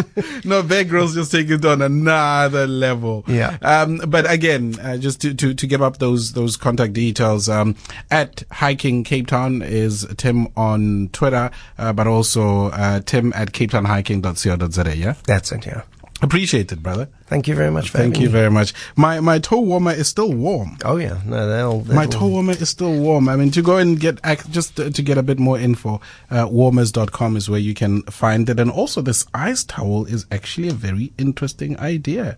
no, 0.44 0.62
Bear 0.62 0.84
Grylls 0.84 1.14
just 1.14 1.32
take 1.32 1.50
it 1.50 1.64
on 1.64 1.82
another 1.82 2.66
level. 2.66 3.24
Yeah. 3.26 3.58
Um, 3.60 4.00
but 4.06 4.30
again, 4.30 4.78
uh, 4.80 4.96
just 4.96 5.20
to, 5.22 5.34
to, 5.34 5.54
to 5.54 5.66
give 5.66 5.82
up 5.82 5.98
those, 5.98 6.32
those 6.32 6.56
contact 6.56 6.94
details, 6.94 7.48
um, 7.48 7.76
at 8.10 8.42
Hiking 8.50 9.04
Cape 9.04 9.26
Town 9.26 9.62
is 9.62 10.06
Tim 10.16 10.48
on 10.56 11.10
Twitter, 11.12 11.50
uh, 11.78 11.92
but 11.92 12.06
also, 12.06 12.66
uh, 12.70 13.00
Tim 13.00 13.32
at 13.34 13.52
capetownhiking.co.za, 13.52 14.96
yeah? 14.96 15.14
That's 15.26 15.52
it, 15.52 15.66
yeah. 15.66 15.82
Appreciate 16.22 16.70
it, 16.72 16.82
brother. 16.82 17.08
Thank 17.32 17.48
you 17.48 17.54
very 17.54 17.70
much 17.70 17.88
for 17.88 17.96
Thank 17.96 18.20
you 18.20 18.26
me. 18.26 18.32
very 18.32 18.50
much. 18.50 18.74
My, 18.94 19.18
my 19.20 19.38
toe 19.38 19.60
warmer 19.60 19.92
is 19.92 20.06
still 20.06 20.30
warm. 20.34 20.76
Oh 20.84 20.98
yeah, 20.98 21.18
no, 21.24 21.48
they'll, 21.48 21.80
they'll 21.80 21.96
My 21.96 22.04
toe 22.04 22.28
warmer 22.28 22.52
is 22.52 22.68
still 22.68 22.92
warm. 22.92 23.26
I 23.26 23.36
mean, 23.36 23.50
to 23.52 23.62
go 23.62 23.78
and 23.78 23.98
get 23.98 24.20
just 24.50 24.76
to, 24.76 24.90
to 24.90 25.02
get 25.02 25.16
a 25.16 25.22
bit 25.22 25.38
more 25.38 25.58
info, 25.58 26.02
uh, 26.30 26.46
warmers.com 26.50 27.38
is 27.38 27.48
where 27.48 27.58
you 27.58 27.72
can 27.72 28.02
find 28.02 28.50
it. 28.50 28.60
And 28.60 28.70
also, 28.70 29.00
this 29.00 29.24
ice 29.32 29.64
towel 29.64 30.04
is 30.04 30.26
actually 30.30 30.68
a 30.68 30.74
very 30.74 31.14
interesting 31.16 31.78
idea. 31.78 32.36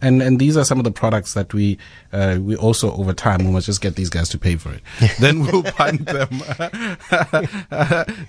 And 0.00 0.22
and 0.22 0.38
these 0.38 0.56
are 0.56 0.64
some 0.64 0.78
of 0.78 0.84
the 0.84 0.92
products 0.92 1.34
that 1.34 1.52
we 1.52 1.76
uh, 2.12 2.38
we 2.40 2.54
also 2.54 2.92
over 2.92 3.12
time 3.12 3.44
we 3.44 3.50
must 3.50 3.66
just 3.66 3.80
get 3.80 3.96
these 3.96 4.10
guys 4.10 4.28
to 4.28 4.38
pay 4.38 4.54
for 4.54 4.72
it. 4.72 4.82
then 5.18 5.40
we'll 5.40 5.64
fund 5.64 6.06
them. 6.06 6.28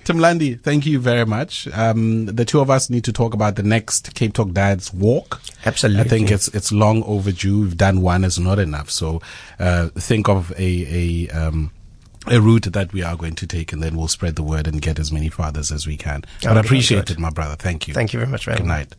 Tim 0.04 0.18
Lundy, 0.18 0.54
thank 0.54 0.84
you 0.86 0.98
very 0.98 1.24
much. 1.24 1.68
Um, 1.68 2.26
the 2.26 2.44
two 2.44 2.58
of 2.58 2.70
us 2.70 2.90
need 2.90 3.04
to 3.04 3.12
talk 3.12 3.34
about 3.34 3.54
the 3.54 3.62
next 3.62 4.14
Cape 4.14 4.32
Talk 4.32 4.50
Dads 4.52 4.92
walk. 4.92 5.40
Absolutely. 5.64 5.99
I 6.00 6.04
think 6.04 6.30
it's 6.30 6.48
it's 6.48 6.72
long 6.72 7.02
overdue. 7.04 7.62
We've 7.62 7.76
done 7.76 8.00
one 8.00 8.24
is 8.24 8.38
not 8.38 8.58
enough. 8.58 8.90
So 8.90 9.20
uh, 9.58 9.88
think 9.88 10.28
of 10.28 10.52
a 10.58 11.28
a 11.28 11.28
um, 11.30 11.72
a 12.26 12.40
route 12.40 12.72
that 12.72 12.92
we 12.92 13.02
are 13.02 13.16
going 13.16 13.34
to 13.36 13.46
take, 13.46 13.72
and 13.72 13.82
then 13.82 13.96
we'll 13.96 14.08
spread 14.08 14.36
the 14.36 14.42
word 14.42 14.66
and 14.66 14.80
get 14.80 14.98
as 14.98 15.10
many 15.10 15.28
fathers 15.28 15.72
as 15.72 15.86
we 15.86 15.96
can. 15.96 16.24
But 16.42 16.56
I 16.56 16.60
appreciate 16.60 17.10
it, 17.10 17.18
my 17.18 17.30
brother. 17.30 17.56
Thank 17.56 17.88
you. 17.88 17.94
Thank 17.94 18.12
you 18.12 18.18
very 18.18 18.30
much 18.30 18.46
Good 18.46 18.64
night. 18.64 18.94